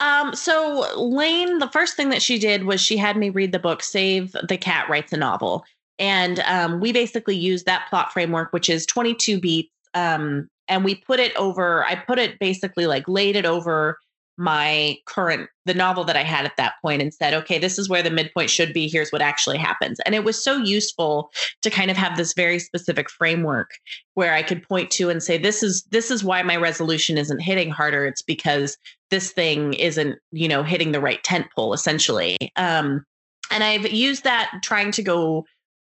Um, 0.00 0.34
so 0.34 0.86
Layne, 0.98 1.58
the 1.58 1.68
first 1.68 1.96
thing 1.96 2.10
that 2.10 2.20
she 2.22 2.38
did 2.38 2.64
was 2.64 2.80
she 2.80 2.96
had 2.98 3.16
me 3.16 3.30
read 3.30 3.52
the 3.52 3.58
book 3.58 3.82
Save 3.82 4.32
the 4.46 4.58
Cat 4.58 4.88
Writes 4.88 5.12
a 5.12 5.16
Novel. 5.16 5.64
And 5.98 6.40
um, 6.40 6.78
we 6.80 6.92
basically 6.92 7.36
used 7.36 7.64
that 7.66 7.86
plot 7.88 8.12
framework, 8.12 8.52
which 8.52 8.68
is 8.68 8.84
22 8.86 9.40
beats. 9.40 9.70
Um, 9.94 10.48
and 10.68 10.84
we 10.84 10.94
put 10.94 11.20
it 11.20 11.34
over, 11.36 11.84
I 11.84 11.96
put 11.96 12.18
it 12.18 12.38
basically 12.38 12.86
like 12.86 13.08
laid 13.08 13.36
it 13.36 13.46
over 13.46 13.98
my 14.40 14.96
current, 15.06 15.50
the 15.66 15.74
novel 15.74 16.04
that 16.04 16.16
I 16.16 16.22
had 16.22 16.44
at 16.44 16.56
that 16.58 16.74
point 16.80 17.02
and 17.02 17.12
said, 17.12 17.34
okay, 17.34 17.58
this 17.58 17.76
is 17.76 17.88
where 17.88 18.04
the 18.04 18.10
midpoint 18.10 18.50
should 18.50 18.72
be. 18.72 18.86
Here's 18.86 19.10
what 19.10 19.20
actually 19.20 19.58
happens. 19.58 19.98
And 20.06 20.14
it 20.14 20.22
was 20.22 20.42
so 20.42 20.56
useful 20.58 21.30
to 21.62 21.70
kind 21.70 21.90
of 21.90 21.96
have 21.96 22.16
this 22.16 22.34
very 22.34 22.60
specific 22.60 23.10
framework 23.10 23.70
where 24.14 24.34
I 24.34 24.44
could 24.44 24.62
point 24.62 24.92
to 24.92 25.10
and 25.10 25.22
say, 25.22 25.38
this 25.38 25.64
is, 25.64 25.82
this 25.90 26.12
is 26.12 26.22
why 26.22 26.42
my 26.44 26.56
resolution 26.56 27.18
isn't 27.18 27.40
hitting 27.40 27.70
harder. 27.70 28.06
It's 28.06 28.22
because 28.22 28.76
this 29.10 29.32
thing 29.32 29.74
isn't 29.74 30.18
you 30.32 30.48
know 30.48 30.62
hitting 30.62 30.92
the 30.92 31.00
right 31.00 31.22
tent 31.24 31.46
pole 31.54 31.72
essentially 31.72 32.36
um 32.56 33.04
and 33.50 33.64
i've 33.64 33.90
used 33.90 34.24
that 34.24 34.50
trying 34.62 34.90
to 34.92 35.02
go 35.02 35.44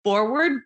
forward 0.02 0.60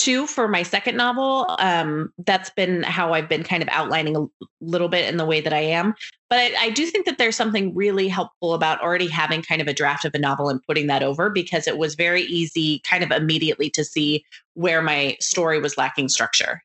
too 0.00 0.26
for 0.26 0.48
my 0.48 0.62
second 0.62 0.96
novel 0.96 1.44
um 1.58 2.10
that's 2.24 2.48
been 2.50 2.82
how 2.82 3.12
i've 3.12 3.28
been 3.28 3.42
kind 3.42 3.62
of 3.62 3.68
outlining 3.68 4.16
a 4.16 4.24
little 4.62 4.88
bit 4.88 5.06
in 5.08 5.18
the 5.18 5.26
way 5.26 5.40
that 5.40 5.52
i 5.52 5.60
am. 5.60 5.94
But 6.28 6.38
I, 6.38 6.54
I 6.58 6.70
do 6.70 6.86
think 6.86 7.06
that 7.06 7.18
there's 7.18 7.36
something 7.36 7.74
really 7.74 8.08
helpful 8.08 8.54
about 8.54 8.80
already 8.80 9.08
having 9.08 9.42
kind 9.42 9.60
of 9.60 9.66
a 9.66 9.74
draft 9.74 10.04
of 10.04 10.14
a 10.14 10.18
novel 10.18 10.48
and 10.48 10.62
putting 10.62 10.86
that 10.86 11.02
over 11.02 11.28
because 11.28 11.66
it 11.66 11.76
was 11.76 11.94
very 11.94 12.22
easy 12.22 12.80
kind 12.80 13.02
of 13.02 13.10
immediately 13.10 13.68
to 13.70 13.84
see 13.84 14.24
where 14.54 14.80
my 14.80 15.16
story 15.20 15.60
was 15.60 15.76
lacking 15.76 16.08
structure. 16.08 16.62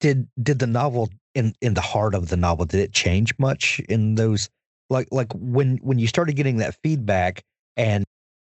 Did 0.00 0.28
did 0.42 0.58
the 0.58 0.66
novel 0.66 1.08
in 1.34 1.54
in 1.60 1.74
the 1.74 1.80
heart 1.80 2.14
of 2.14 2.28
the 2.28 2.36
novel 2.36 2.64
did 2.64 2.80
it 2.80 2.92
change 2.92 3.32
much 3.38 3.80
in 3.88 4.16
those 4.16 4.48
like 4.90 5.08
like 5.10 5.32
when 5.34 5.78
when 5.78 5.98
you 5.98 6.06
started 6.06 6.34
getting 6.34 6.58
that 6.58 6.76
feedback 6.82 7.42
and 7.76 8.04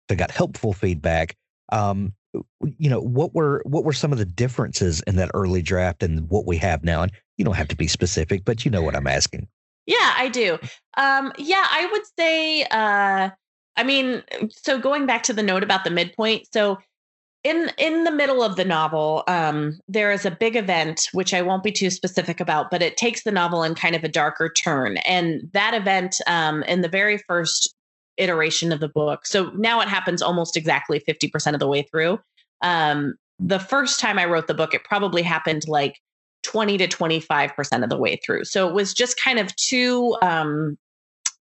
they 0.08 0.16
got 0.16 0.32
helpful 0.32 0.74
feedback 0.74 1.36
um 1.72 2.14
you 2.78 2.90
know 2.90 3.02
what 3.02 3.34
were 3.34 3.62
what 3.66 3.84
were 3.84 3.94
some 3.94 4.12
of 4.12 4.18
the 4.18 4.26
differences 4.26 5.02
in 5.02 5.16
that 5.18 5.32
early 5.34 5.62
draft 5.62 6.04
and 6.04 6.30
what 6.30 6.46
we 6.46 6.58
have 6.58 6.84
now? 6.84 7.04
And 7.04 7.12
you 7.38 7.46
don't 7.46 7.56
have 7.56 7.68
to 7.70 7.76
be 7.76 7.88
specific 7.88 8.46
but 8.46 8.66
you 8.66 8.72
know 8.72 8.82
what 8.82 8.96
i'm 8.96 9.08
asking. 9.08 9.48
Yeah, 9.88 10.14
I 10.16 10.30
do. 10.30 10.58
Um, 10.98 11.34
yeah, 11.38 11.66
I 11.70 11.90
would 11.92 12.04
say, 12.18 12.64
uh, 12.64 13.30
I 13.78 13.84
mean, 13.84 14.24
so 14.50 14.80
going 14.80 15.06
back 15.06 15.24
to 15.24 15.34
the 15.34 15.44
note 15.44 15.64
about 15.64 15.84
the 15.84 15.90
midpoint, 15.90 16.48
so 16.54 16.78
in 17.44 17.72
in 17.78 18.04
the 18.04 18.12
middle 18.12 18.44
of 18.44 18.56
the 18.56 18.66
novel, 18.66 19.24
um, 19.28 19.80
there 19.88 20.12
is 20.12 20.26
a 20.26 20.32
big 20.32 20.56
event 20.56 21.10
which 21.14 21.34
I 21.34 21.42
won't 21.42 21.64
be 21.64 21.72
too 21.72 21.90
specific 21.90 22.40
about, 22.40 22.70
but 22.70 22.84
it 22.84 22.98
takes 22.98 23.24
the 23.24 23.32
novel 23.32 23.64
in 23.64 23.74
kind 23.74 23.96
of 23.96 24.04
a 24.04 24.10
darker 24.10 24.50
turn, 24.50 24.98
and 24.98 25.50
that 25.54 25.74
event 25.74 26.18
um, 26.28 26.64
in 26.64 26.82
the 26.82 26.90
very 26.90 27.18
first 27.18 27.74
iteration 28.18 28.72
of 28.72 28.80
the 28.80 28.90
book. 28.90 29.26
So 29.26 29.52
now 29.52 29.82
it 29.82 29.88
happens 29.88 30.22
almost 30.22 30.58
exactly 30.58 31.00
fifty 31.00 31.28
percent 31.30 31.56
of 31.56 31.60
the 31.60 31.68
way 31.68 31.84
through. 31.84 32.20
Um, 32.62 33.16
the 33.40 33.60
first 33.60 34.00
time 34.00 34.20
I 34.20 34.26
wrote 34.26 34.48
the 34.48 34.54
book, 34.54 34.74
it 34.74 34.84
probably 34.84 35.24
happened 35.24 35.68
like 35.68 35.98
20 36.44 36.78
to 36.78 36.88
25% 36.88 37.84
of 37.84 37.90
the 37.90 37.98
way 37.98 38.16
through. 38.18 38.46
So 38.46 38.68
it 38.68 38.74
was 38.74 38.94
just 38.94 39.20
kind 39.20 39.40
of 39.40 39.56
too 39.56 40.16
um 40.22 40.78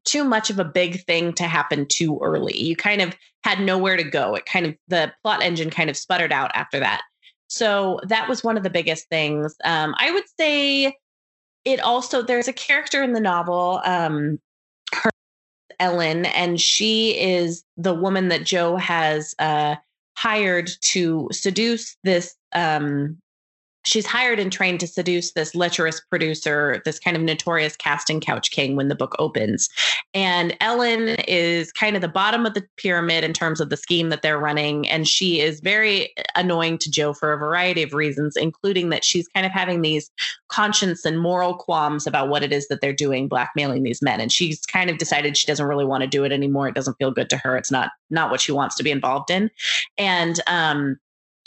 too 0.06 0.24
much 0.24 0.48
of 0.48 0.58
a 0.58 0.64
big 0.64 1.04
thing 1.04 1.32
to 1.34 1.44
happen 1.44 1.86
too 1.86 2.18
early. 2.22 2.56
You 2.58 2.74
kind 2.74 3.02
of 3.02 3.14
had 3.44 3.60
nowhere 3.60 3.96
to 3.98 4.02
go. 4.02 4.34
It 4.34 4.46
kind 4.46 4.66
of 4.66 4.74
the 4.88 5.12
plot 5.22 5.42
engine 5.42 5.70
kind 5.70 5.90
of 5.90 5.96
sputtered 5.96 6.32
out 6.32 6.50
after 6.54 6.80
that. 6.80 7.02
So 7.48 8.00
that 8.04 8.28
was 8.28 8.42
one 8.42 8.56
of 8.56 8.62
the 8.62 8.70
biggest 8.70 9.08
things. 9.08 9.54
Um 9.64 9.94
I 9.98 10.10
would 10.10 10.24
say 10.38 10.96
it 11.64 11.80
also 11.80 12.22
there's 12.22 12.48
a 12.48 12.52
character 12.52 13.02
in 13.02 13.12
the 13.12 13.20
novel 13.20 13.80
um 13.84 14.38
Ellen 15.80 16.26
and 16.26 16.60
she 16.60 17.18
is 17.18 17.64
the 17.76 17.94
woman 17.94 18.28
that 18.28 18.44
Jo 18.44 18.76
has 18.76 19.34
uh 19.38 19.76
hired 20.16 20.70
to 20.82 21.28
seduce 21.32 21.96
this 22.04 22.36
um 22.52 23.16
she's 23.84 24.06
hired 24.06 24.38
and 24.38 24.52
trained 24.52 24.80
to 24.80 24.86
seduce 24.86 25.32
this 25.32 25.54
lecherous 25.54 26.00
producer, 26.00 26.82
this 26.84 26.98
kind 26.98 27.16
of 27.16 27.22
notorious 27.22 27.76
casting 27.76 28.20
couch 28.20 28.50
king 28.50 28.76
when 28.76 28.88
the 28.88 28.94
book 28.94 29.16
opens. 29.18 29.68
And 30.12 30.56
Ellen 30.60 31.16
is 31.28 31.70
kind 31.72 31.94
of 31.94 32.02
the 32.02 32.08
bottom 32.08 32.44
of 32.44 32.54
the 32.54 32.64
pyramid 32.76 33.22
in 33.22 33.32
terms 33.32 33.60
of 33.60 33.70
the 33.70 33.76
scheme 33.76 34.08
that 34.08 34.22
they're 34.22 34.38
running. 34.38 34.88
And 34.88 35.06
she 35.06 35.40
is 35.40 35.60
very 35.60 36.12
annoying 36.34 36.78
to 36.78 36.90
Jo 36.90 37.12
for 37.12 37.32
a 37.32 37.38
variety 37.38 37.82
of 37.82 37.92
reasons, 37.92 38.36
including 38.36 38.88
that 38.90 39.04
she's 39.04 39.28
kind 39.28 39.46
of 39.46 39.52
having 39.52 39.82
these 39.82 40.10
conscience 40.48 41.04
and 41.04 41.20
moral 41.20 41.54
qualms 41.54 42.06
about 42.06 42.28
what 42.28 42.42
it 42.42 42.52
is 42.52 42.66
that 42.68 42.80
they're 42.80 42.92
doing, 42.92 43.28
blackmailing 43.28 43.84
these 43.84 44.02
men. 44.02 44.20
And 44.20 44.32
she's 44.32 44.66
kind 44.66 44.90
of 44.90 44.98
decided 44.98 45.36
she 45.36 45.46
doesn't 45.46 45.66
really 45.66 45.84
want 45.84 46.02
to 46.02 46.08
do 46.08 46.24
it 46.24 46.32
anymore. 46.32 46.66
It 46.66 46.74
doesn't 46.74 46.98
feel 46.98 47.12
good 47.12 47.30
to 47.30 47.36
her. 47.36 47.56
It's 47.56 47.70
not 47.70 47.90
not 48.10 48.30
what 48.30 48.40
she 48.40 48.52
wants 48.52 48.74
to 48.76 48.82
be 48.82 48.90
involved 48.90 49.30
in. 49.30 49.50
And 49.96 50.40
um 50.48 50.98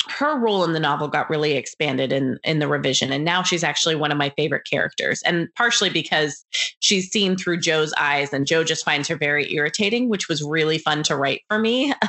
her 0.09 0.37
role 0.37 0.63
in 0.63 0.73
the 0.73 0.79
novel 0.79 1.07
got 1.07 1.29
really 1.29 1.53
expanded 1.53 2.11
in 2.11 2.37
in 2.43 2.59
the 2.59 2.67
revision 2.67 3.11
and 3.11 3.23
now 3.23 3.41
she's 3.43 3.63
actually 3.63 3.95
one 3.95 4.11
of 4.11 4.17
my 4.17 4.29
favorite 4.31 4.67
characters 4.69 5.21
and 5.23 5.47
partially 5.55 5.89
because 5.89 6.45
she's 6.79 7.09
seen 7.09 7.37
through 7.37 7.59
Jo's 7.59 7.93
eyes 7.97 8.33
and 8.33 8.45
Jo 8.45 8.63
just 8.63 8.85
finds 8.85 9.07
her 9.07 9.15
very 9.15 9.53
irritating 9.53 10.09
which 10.09 10.27
was 10.27 10.43
really 10.43 10.77
fun 10.77 11.03
to 11.03 11.15
write 11.15 11.41
for 11.49 11.59
me. 11.59 11.93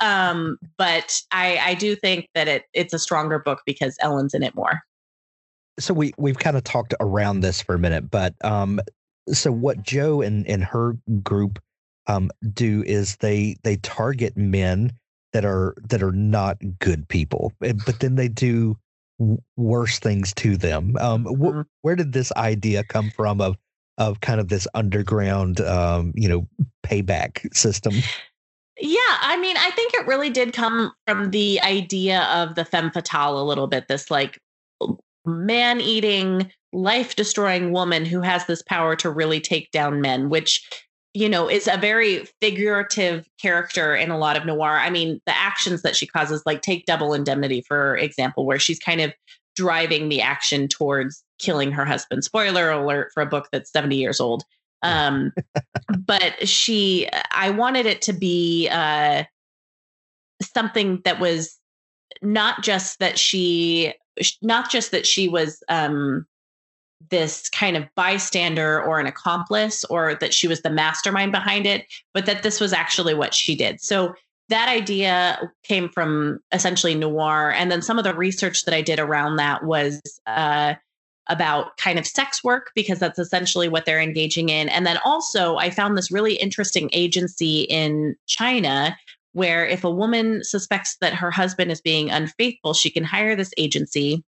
Um, 0.00 0.58
but 0.76 1.20
I 1.32 1.58
I 1.58 1.74
do 1.74 1.96
think 1.96 2.28
that 2.34 2.48
it 2.48 2.64
it's 2.72 2.92
a 2.94 2.98
stronger 2.98 3.38
book 3.38 3.62
because 3.66 3.96
Ellen's 4.00 4.34
in 4.34 4.42
it 4.42 4.54
more. 4.54 4.80
So 5.78 5.92
we 5.92 6.12
we've 6.18 6.38
kind 6.38 6.56
of 6.56 6.64
talked 6.64 6.94
around 7.00 7.40
this 7.40 7.60
for 7.60 7.74
a 7.74 7.78
minute 7.78 8.10
but 8.10 8.34
um 8.42 8.80
so 9.32 9.52
what 9.52 9.82
jo 9.82 10.22
and 10.22 10.46
and 10.46 10.64
her 10.64 10.96
group 11.22 11.60
um 12.06 12.30
do 12.52 12.82
is 12.86 13.16
they 13.16 13.56
they 13.62 13.76
target 13.76 14.36
men 14.36 14.92
that 15.32 15.44
are 15.44 15.74
that 15.88 16.02
are 16.02 16.12
not 16.12 16.56
good 16.78 17.06
people 17.08 17.52
eh, 17.62 17.72
but 17.86 18.00
then 18.00 18.14
they 18.16 18.28
do 18.28 18.76
worse 19.56 19.98
things 19.98 20.32
to 20.34 20.56
them 20.56 20.96
um 21.00 21.24
wh- 21.24 21.52
Mhm. 21.52 21.66
where 21.82 21.96
did 21.96 22.12
this 22.12 22.32
idea 22.36 22.84
come 22.84 23.10
from 23.10 23.40
of 23.40 23.56
of 23.98 24.20
kind 24.20 24.40
of 24.40 24.48
this 24.48 24.66
underground 24.74 25.60
um 25.60 26.12
you 26.14 26.28
know 26.28 26.46
payback 26.84 27.54
system 27.54 27.94
Yeah, 28.80 29.16
I 29.22 29.36
mean, 29.40 29.56
I 29.56 29.72
think 29.72 29.92
it 29.94 30.06
really 30.06 30.30
did 30.30 30.52
come 30.52 30.92
from 31.04 31.32
the 31.32 31.60
idea 31.62 32.22
of 32.32 32.54
the 32.54 32.64
femme 32.64 32.92
fatale 32.92 33.40
a 33.40 33.42
little 33.42 33.66
bit. 33.66 33.88
This 33.88 34.08
like 34.08 34.38
man 35.26 35.80
eating, 35.80 36.52
life 36.72 37.16
destroying 37.16 37.72
woman 37.72 38.04
who 38.04 38.20
has 38.20 38.46
this 38.46 38.62
power 38.62 38.94
to 38.94 39.10
really 39.10 39.40
take 39.40 39.72
down 39.72 40.00
men, 40.00 40.28
which 40.28 40.62
you 41.18 41.28
know, 41.28 41.50
is 41.50 41.66
a 41.66 41.76
very 41.76 42.24
figurative 42.40 43.28
character 43.42 43.92
in 43.92 44.12
a 44.12 44.16
lot 44.16 44.36
of 44.36 44.46
noir. 44.46 44.78
I 44.78 44.88
mean, 44.88 45.20
the 45.26 45.36
actions 45.36 45.82
that 45.82 45.96
she 45.96 46.06
causes, 46.06 46.44
like 46.46 46.62
take 46.62 46.86
Double 46.86 47.12
Indemnity, 47.12 47.60
for 47.60 47.96
example, 47.96 48.46
where 48.46 48.60
she's 48.60 48.78
kind 48.78 49.00
of 49.00 49.12
driving 49.56 50.10
the 50.10 50.20
action 50.20 50.68
towards 50.68 51.24
killing 51.40 51.72
her 51.72 51.84
husband. 51.84 52.22
Spoiler 52.22 52.70
alert 52.70 53.10
for 53.12 53.20
a 53.20 53.26
book 53.26 53.48
that's 53.50 53.72
70 53.72 53.96
years 53.96 54.20
old. 54.20 54.44
Um, 54.84 55.32
but 56.06 56.46
she, 56.46 57.08
I 57.32 57.50
wanted 57.50 57.84
it 57.86 58.00
to 58.02 58.12
be 58.12 58.68
uh, 58.70 59.24
something 60.40 61.02
that 61.04 61.18
was 61.18 61.58
not 62.22 62.62
just 62.62 63.00
that 63.00 63.18
she, 63.18 63.92
not 64.40 64.70
just 64.70 64.92
that 64.92 65.04
she 65.04 65.28
was 65.28 65.64
um, 65.68 66.26
this 67.10 67.48
kind 67.50 67.76
of 67.76 67.84
bystander 67.94 68.82
or 68.82 69.00
an 69.00 69.06
accomplice 69.06 69.84
or 69.84 70.14
that 70.16 70.34
she 70.34 70.48
was 70.48 70.62
the 70.62 70.70
mastermind 70.70 71.32
behind 71.32 71.66
it, 71.66 71.86
but 72.12 72.26
that 72.26 72.42
this 72.42 72.60
was 72.60 72.72
actually 72.72 73.14
what 73.14 73.34
she 73.34 73.54
did. 73.54 73.80
So 73.80 74.14
that 74.48 74.68
idea 74.68 75.50
came 75.62 75.88
from 75.88 76.40
essentially 76.52 76.94
noir. 76.94 77.52
And 77.52 77.70
then 77.70 77.82
some 77.82 77.98
of 77.98 78.04
the 78.04 78.14
research 78.14 78.64
that 78.64 78.74
I 78.74 78.82
did 78.82 78.98
around 78.98 79.36
that 79.36 79.64
was 79.64 80.00
uh, 80.26 80.74
about 81.28 81.76
kind 81.76 81.98
of 81.98 82.06
sex 82.06 82.42
work, 82.42 82.70
because 82.74 82.98
that's 82.98 83.18
essentially 83.18 83.68
what 83.68 83.84
they're 83.84 84.00
engaging 84.00 84.48
in. 84.48 84.68
And 84.70 84.86
then 84.86 84.98
also, 85.04 85.56
I 85.56 85.70
found 85.70 85.96
this 85.96 86.10
really 86.10 86.34
interesting 86.34 86.88
agency 86.92 87.62
in 87.62 88.16
China 88.26 88.96
where 89.32 89.66
if 89.66 89.84
a 89.84 89.90
woman 89.90 90.42
suspects 90.42 90.96
that 91.00 91.14
her 91.14 91.30
husband 91.30 91.70
is 91.70 91.82
being 91.82 92.10
unfaithful, 92.10 92.72
she 92.72 92.90
can 92.90 93.04
hire 93.04 93.36
this 93.36 93.52
agency 93.58 94.24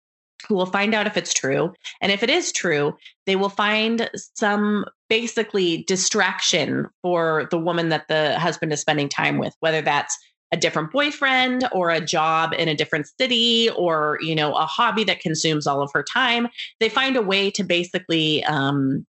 who 0.48 0.56
will 0.56 0.66
find 0.66 0.94
out 0.94 1.08
if 1.08 1.18
it's 1.18 1.34
true. 1.34 1.74
And 2.02 2.12
if 2.12 2.24
it 2.24 2.30
is 2.30 2.52
true, 2.52 2.96
they 3.26 3.36
will 3.36 3.50
find 3.50 4.10
some 4.36 4.86
basically 5.10 5.84
distraction 5.88 6.88
for 7.02 7.48
the 7.52 7.60
woman 7.60 7.90
that 7.90 8.08
the 8.08 8.38
husband 8.40 8.74
is 8.74 8.82
spending 8.82 9.10
time 9.10 9.38
with, 9.38 9.54
whether 9.60 9.82
that's 9.82 10.18
a 10.52 10.58
different 10.58 10.92
boyfriend 10.92 11.68
or 11.72 11.90
a 11.90 12.00
job 12.00 12.54
in 12.58 12.68
a 12.68 12.76
different 12.76 13.08
city 13.20 13.70
or 13.72 14.20
you 14.22 14.36
know 14.36 14.54
a 14.54 14.66
hobby 14.66 15.04
that 15.04 15.20
consumes 15.20 15.66
all 15.66 15.82
of 15.82 15.90
her 15.92 16.04
time 16.04 16.48
they 16.80 16.88
find 16.88 17.18
a 17.18 17.22
way 17.22 17.50
to 17.50 17.64
basically 17.64 18.44
um, 18.46 19.06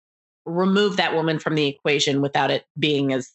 remove 0.46 0.96
that 0.96 1.12
woman 1.12 1.38
from 1.38 1.54
the 1.54 1.66
equation 1.66 2.20
without 2.20 2.50
it 2.50 2.64
being 2.78 3.12
as 3.12 3.32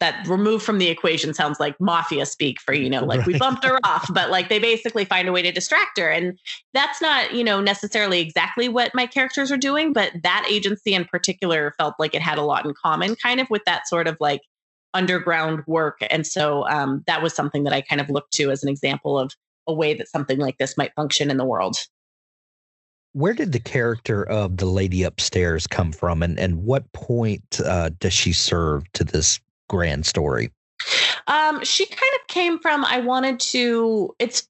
that 0.00 0.26
removed 0.26 0.64
from 0.64 0.78
the 0.78 0.88
equation 0.88 1.32
sounds 1.34 1.60
like 1.60 1.78
mafia 1.78 2.26
speak 2.26 2.60
for 2.60 2.72
you 2.72 2.90
know 2.90 3.04
like 3.04 3.18
right. 3.18 3.26
we 3.26 3.38
bumped 3.38 3.64
her 3.64 3.78
off 3.84 4.08
but 4.12 4.30
like 4.30 4.48
they 4.48 4.58
basically 4.58 5.04
find 5.04 5.28
a 5.28 5.32
way 5.32 5.42
to 5.42 5.52
distract 5.52 5.98
her. 5.98 6.08
And 6.08 6.38
that's 6.74 7.00
not 7.00 7.34
you 7.34 7.44
know 7.44 7.60
necessarily 7.60 8.20
exactly 8.20 8.68
what 8.68 8.94
my 8.94 9.06
characters 9.06 9.52
are 9.52 9.56
doing 9.56 9.92
but 9.92 10.12
that 10.22 10.46
agency 10.50 10.94
in 10.94 11.04
particular 11.04 11.74
felt 11.78 11.94
like 11.98 12.14
it 12.14 12.22
had 12.22 12.38
a 12.38 12.42
lot 12.42 12.64
in 12.64 12.74
common 12.74 13.14
kind 13.16 13.40
of 13.40 13.48
with 13.50 13.64
that 13.66 13.86
sort 13.88 14.08
of 14.08 14.16
like 14.20 14.42
underground 14.94 15.62
work. 15.66 15.98
And 16.10 16.26
so 16.26 16.66
um, 16.68 17.02
that 17.06 17.22
was 17.22 17.34
something 17.34 17.64
that 17.64 17.72
i 17.72 17.80
kind 17.80 18.00
of 18.00 18.10
looked 18.10 18.32
to 18.34 18.50
as 18.50 18.62
an 18.62 18.68
example 18.68 19.18
of 19.18 19.32
a 19.66 19.74
way 19.74 19.94
that 19.94 20.08
something 20.08 20.38
like 20.38 20.58
this 20.58 20.76
might 20.76 20.94
function 20.94 21.30
in 21.30 21.36
the 21.36 21.44
world. 21.44 21.76
Where 23.12 23.34
did 23.34 23.52
the 23.52 23.60
character 23.60 24.22
of 24.22 24.56
the 24.56 24.66
lady 24.66 25.02
upstairs 25.02 25.66
come 25.66 25.92
from? 25.92 26.22
And, 26.22 26.38
and 26.38 26.64
what 26.64 26.90
point 26.92 27.60
uh, 27.64 27.90
does 27.98 28.12
she 28.12 28.32
serve 28.32 28.90
to 28.92 29.04
this 29.04 29.40
grand 29.70 30.04
story? 30.04 30.50
Um, 31.28 31.64
she 31.64 31.86
kind 31.86 32.12
of 32.20 32.26
came 32.26 32.58
from 32.58 32.84
I 32.84 33.00
wanted 33.00 33.40
to 33.40 34.14
it's 34.18 34.48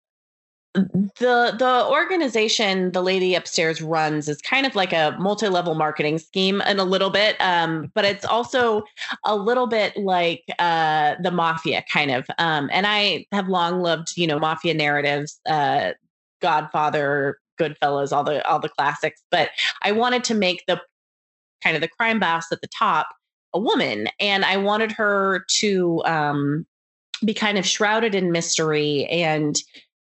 the 0.75 1.55
the 1.59 1.87
organization 1.91 2.93
the 2.93 3.03
lady 3.03 3.35
upstairs 3.35 3.83
runs 3.83 4.29
is 4.29 4.41
kind 4.41 4.65
of 4.67 4.77
like 4.77 4.93
a 4.93 5.17
multi-level 5.19 5.75
marketing 5.75 6.17
scheme 6.17 6.63
and 6.65 6.79
a 6.79 6.85
little 6.85 7.11
bit 7.11 7.35
um, 7.41 7.91
but 7.93 8.05
it's 8.05 8.25
also 8.25 8.85
a 9.25 9.35
little 9.35 9.67
bit 9.67 9.97
like 9.97 10.45
uh, 10.61 11.17
the 11.23 11.33
mafia 11.33 11.85
kind 11.93 12.13
of 12.13 12.25
um, 12.39 12.71
and 12.73 12.87
i 12.87 13.27
have 13.33 13.49
long 13.49 13.81
loved 13.81 14.17
you 14.17 14.29
know 14.29 14.39
mafia 14.39 14.73
narratives 14.73 15.41
uh, 15.49 15.91
godfather 16.41 17.41
goodfellas 17.61 18.13
all 18.13 18.23
the 18.23 18.47
all 18.49 18.61
the 18.61 18.69
classics 18.69 19.21
but 19.33 19.51
i 19.83 19.91
wanted 19.91 20.23
to 20.23 20.35
make 20.35 20.63
the 20.69 20.81
kind 21.65 21.75
of 21.75 21.83
the 21.83 21.89
crime 21.89 22.21
boss 22.21 22.53
at 22.53 22.61
the 22.61 22.69
top 22.69 23.09
a 23.55 23.59
woman 23.59 24.09
and 24.19 24.45
i 24.45 24.57
wanted 24.57 24.93
her 24.93 25.45
to 25.49 26.03
um, 26.05 26.67
be 27.25 27.35
kind 27.35 27.59
of 27.59 27.67
shrouded 27.67 28.15
in 28.15 28.33
mystery 28.33 29.07
and 29.07 29.57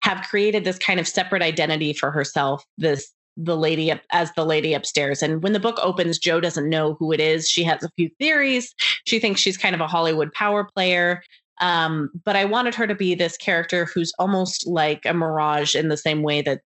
have 0.01 0.27
created 0.27 0.63
this 0.63 0.77
kind 0.77 0.99
of 0.99 1.08
separate 1.08 1.41
identity 1.41 1.93
for 1.93 2.12
herself 2.12 2.65
this 2.77 3.12
the 3.38 3.58
lady 3.58 3.91
as 4.12 4.32
the 4.34 4.45
lady 4.45 4.73
upstairs. 4.73 5.23
And 5.23 5.41
when 5.41 5.53
the 5.53 5.60
book 5.60 5.79
opens 5.82 6.19
jo 6.19 6.39
doesn't 6.39 6.69
know 6.69 6.95
who 6.99 7.12
it 7.12 7.19
is. 7.19 7.49
She 7.49 7.63
has 7.63 7.84
a 7.84 7.89
few 7.97 8.10
theories. 8.19 8.73
She 9.06 9.19
thinks 9.19 9.41
she's 9.41 9.58
kind 9.58 9.73
of 9.73 9.82
a 9.82 9.88
hollywood 9.88 10.32
power 10.34 10.63
player. 10.63 11.23
Um, 11.62 12.10
but 12.25 12.36
i 12.36 12.45
wanted 12.45 12.75
her 12.75 12.88
to 12.88 12.95
be 12.95 13.15
this 13.15 13.38
character 13.38 13.86
who's 13.86 14.12
almost 14.19 14.67
like 14.67 15.06
a 15.06 15.13
mirage 15.13 15.75
in 15.75 15.88
the 15.88 15.97
same 15.97 16.23
way 16.23 16.41
that 16.41 16.62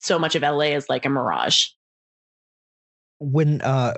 so 0.00 0.18
much 0.18 0.34
of 0.34 0.42
la 0.42 0.60
is 0.60 0.88
like 0.88 1.04
a 1.04 1.10
mirage. 1.10 1.66
When 3.18 3.60
uh 3.62 3.94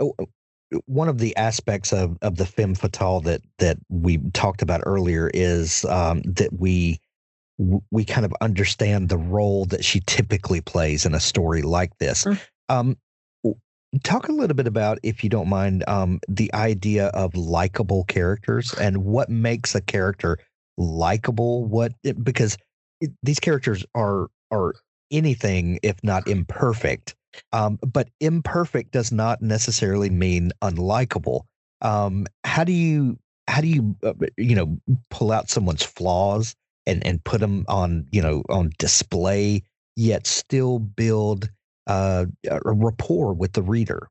one 0.87 1.09
of 1.09 1.19
the 1.19 1.37
aspects 1.37 1.93
of, 1.93 2.19
of 2.23 2.37
the 2.37 2.47
femme 2.47 2.75
fatale 2.75 3.21
that 3.21 3.41
that 3.59 3.79
we 3.89 4.19
talked 4.33 4.63
about 4.63 4.83
earlier 4.85 5.31
is 5.33 5.85
um, 5.87 6.23
that 6.23 6.53
we 6.53 7.01
we 7.91 8.05
kind 8.05 8.25
of 8.25 8.33
understand 8.41 9.09
the 9.09 9.19
role 9.19 9.65
that 9.67 9.85
she 9.85 10.01
typically 10.07 10.61
plays 10.61 11.05
in 11.05 11.15
a 11.15 11.21
story 11.21 11.63
like 11.63 11.97
this. 11.99 12.27
Um, 12.69 12.97
talk 14.05 14.29
a 14.29 14.33
little 14.33 14.55
bit 14.55 14.67
about, 14.67 14.99
if 15.03 15.25
you 15.25 15.31
don't 15.31 15.49
mind, 15.49 15.83
um, 15.89 16.21
the 16.29 16.53
idea 16.55 17.07
of 17.09 17.35
likable 17.35 18.05
characters 18.05 18.75
and 18.75 19.05
what 19.05 19.29
makes 19.29 19.75
a 19.75 19.81
character 19.81 20.39
likable. 20.77 21.65
What 21.65 21.93
because 22.23 22.57
it, 23.01 23.11
these 23.23 23.41
characters 23.41 23.85
are 23.95 24.29
are 24.51 24.75
anything 25.11 25.79
if 25.83 25.97
not 26.03 26.29
imperfect 26.29 27.15
um, 27.53 27.79
but 27.87 28.09
imperfect 28.21 28.93
does 28.93 29.13
not 29.13 29.43
necessarily 29.43 30.11
mean 30.11 30.53
unlikable. 30.63 31.43
Um, 31.81 32.27
how 32.45 32.65
do 32.65 32.73
you 32.73 33.19
how 33.49 33.61
do 33.61 33.69
you 33.69 33.97
uh, 34.03 34.15
you 34.37 34.55
know 34.55 34.79
pull 35.11 35.33
out 35.33 35.49
someone's 35.49 35.83
flaws 35.83 36.55
and 36.87 37.05
and 37.07 37.23
put 37.25 37.41
them 37.41 37.65
on 37.69 38.07
you 38.11 38.23
know 38.23 38.43
on 38.49 38.73
display 38.79 39.63
yet 39.97 40.27
still 40.27 40.79
build 40.79 41.51
uh, 41.87 42.27
a 42.51 42.73
rapport 42.73 43.33
with 43.33 43.53
the 43.53 43.63
reader? 43.63 44.09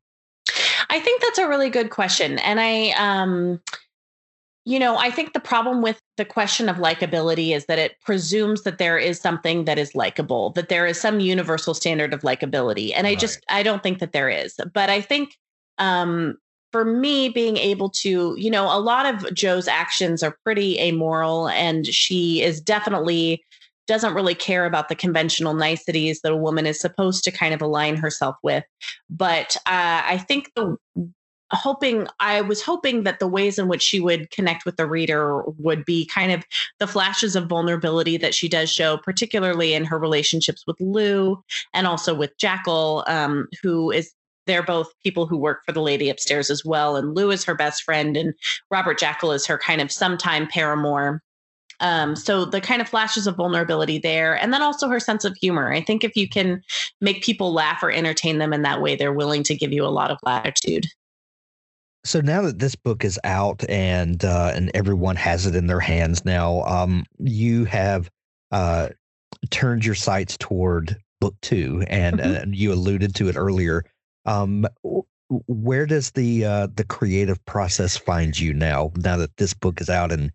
I 0.89 0.99
think 0.99 1.21
that's 1.21 1.39
a 1.39 1.47
really 1.47 1.69
good 1.69 1.89
question, 1.89 2.39
and 2.39 2.59
I 2.59 2.91
um 2.91 3.61
you 4.67 4.79
know, 4.79 4.97
I 4.97 5.11
think 5.11 5.31
the 5.31 5.39
problem 5.39 5.81
with 5.81 6.01
the 6.17 6.25
question 6.25 6.67
of 6.67 6.75
likability 6.75 7.55
is 7.55 7.67
that 7.67 7.79
it 7.79 7.95
presumes 8.01 8.63
that 8.63 8.79
there 8.79 8.97
is 8.97 9.17
something 9.17 9.63
that 9.63 9.79
is 9.79 9.95
likable, 9.95 10.49
that 10.51 10.67
there 10.67 10.85
is 10.85 10.99
some 10.99 11.21
universal 11.21 11.73
standard 11.73 12.13
of 12.13 12.19
likability. 12.19 12.91
And 12.93 13.05
right. 13.05 13.15
I 13.15 13.15
just, 13.15 13.39
I 13.47 13.63
don't 13.63 13.81
think 13.81 13.99
that 13.99 14.11
there 14.11 14.27
is. 14.29 14.59
But 14.73 14.89
I 14.89 14.99
think 14.99 15.37
um, 15.77 16.35
for 16.73 16.83
me, 16.83 17.29
being 17.29 17.55
able 17.55 17.89
to, 17.91 18.35
you 18.37 18.51
know, 18.51 18.65
a 18.65 18.81
lot 18.81 19.05
of 19.05 19.33
Jo's 19.33 19.69
actions 19.69 20.21
are 20.21 20.37
pretty 20.43 20.77
amoral, 20.81 21.47
and 21.47 21.87
she 21.87 22.41
is 22.41 22.59
definitely 22.59 23.45
doesn't 23.87 24.15
really 24.15 24.35
care 24.35 24.65
about 24.65 24.89
the 24.89 24.95
conventional 24.95 25.53
niceties 25.53 26.19
that 26.19 26.33
a 26.33 26.35
woman 26.35 26.65
is 26.65 26.77
supposed 26.77 27.23
to 27.23 27.31
kind 27.31 27.53
of 27.53 27.61
align 27.61 27.95
herself 27.95 28.35
with. 28.43 28.65
But 29.09 29.55
uh, 29.65 30.03
I 30.03 30.17
think 30.27 30.51
the 30.57 30.75
hoping 31.51 32.07
I 32.19 32.41
was 32.41 32.61
hoping 32.61 33.03
that 33.03 33.19
the 33.19 33.27
ways 33.27 33.57
in 33.57 33.67
which 33.67 33.81
she 33.81 33.99
would 33.99 34.31
connect 34.31 34.65
with 34.65 34.75
the 34.77 34.85
reader 34.85 35.43
would 35.57 35.85
be 35.85 36.05
kind 36.05 36.31
of 36.31 36.43
the 36.79 36.87
flashes 36.87 37.35
of 37.35 37.47
vulnerability 37.47 38.17
that 38.17 38.35
she 38.35 38.49
does 38.49 38.69
show, 38.69 38.97
particularly 38.97 39.73
in 39.73 39.85
her 39.85 39.97
relationships 39.97 40.63
with 40.67 40.77
Lou 40.79 41.41
and 41.73 41.87
also 41.87 42.13
with 42.13 42.37
Jackal, 42.37 43.03
um, 43.07 43.47
who 43.61 43.91
is 43.91 44.13
they're 44.45 44.63
both 44.63 44.93
people 45.03 45.27
who 45.27 45.37
work 45.37 45.63
for 45.65 45.73
the 45.73 45.81
lady 45.81 46.09
upstairs 46.09 46.49
as 46.49 46.65
well. 46.65 46.95
And 46.95 47.13
Lou 47.13 47.31
is 47.31 47.43
her 47.43 47.53
best 47.53 47.83
friend, 47.83 48.17
and 48.17 48.33
Robert 48.71 48.97
Jackal 48.97 49.33
is 49.33 49.45
her 49.45 49.57
kind 49.57 49.81
of 49.81 49.91
sometime 49.91 50.47
paramour. 50.47 51.21
Um, 51.79 52.15
so 52.15 52.43
the 52.45 52.61
kind 52.61 52.81
of 52.81 52.89
flashes 52.89 53.27
of 53.27 53.35
vulnerability 53.35 53.99
there, 53.99 54.35
and 54.41 54.51
then 54.51 54.63
also 54.63 54.87
her 54.87 54.99
sense 54.99 55.25
of 55.25 55.37
humor. 55.39 55.71
I 55.71 55.81
think 55.81 56.03
if 56.03 56.15
you 56.15 56.27
can 56.27 56.63
make 57.01 57.23
people 57.23 57.53
laugh 57.53 57.83
or 57.83 57.91
entertain 57.91 58.39
them 58.39 58.53
in 58.53 58.63
that 58.63 58.81
way, 58.81 58.95
they're 58.95 59.13
willing 59.13 59.43
to 59.43 59.55
give 59.55 59.71
you 59.71 59.85
a 59.85 59.89
lot 59.89 60.09
of 60.09 60.17
latitude. 60.23 60.87
So 62.03 62.21
now 62.21 62.41
that 62.43 62.59
this 62.59 62.75
book 62.75 63.03
is 63.03 63.19
out 63.23 63.67
and 63.69 64.23
uh, 64.23 64.51
and 64.55 64.71
everyone 64.73 65.15
has 65.17 65.45
it 65.45 65.55
in 65.55 65.67
their 65.67 65.79
hands 65.79 66.23
now, 66.23 66.63
um, 66.63 67.05
you 67.19 67.65
have 67.65 68.09
uh, 68.51 68.89
turned 69.49 69.85
your 69.85 69.95
sights 69.95 70.37
toward 70.37 70.95
book 71.19 71.35
two, 71.41 71.83
and, 71.87 72.19
mm-hmm. 72.19 72.35
and 72.35 72.55
you 72.55 72.71
alluded 72.71 73.15
to 73.15 73.27
it 73.27 73.35
earlier. 73.35 73.83
Um, 74.25 74.65
where 75.47 75.85
does 75.85 76.11
the 76.11 76.45
uh, 76.45 76.67
the 76.73 76.85
creative 76.85 77.43
process 77.45 77.97
find 77.97 78.39
you 78.39 78.53
now? 78.53 78.91
Now 78.97 79.17
that 79.17 79.35
this 79.37 79.53
book 79.53 79.81
is 79.81 79.89
out 79.89 80.11
and 80.11 80.31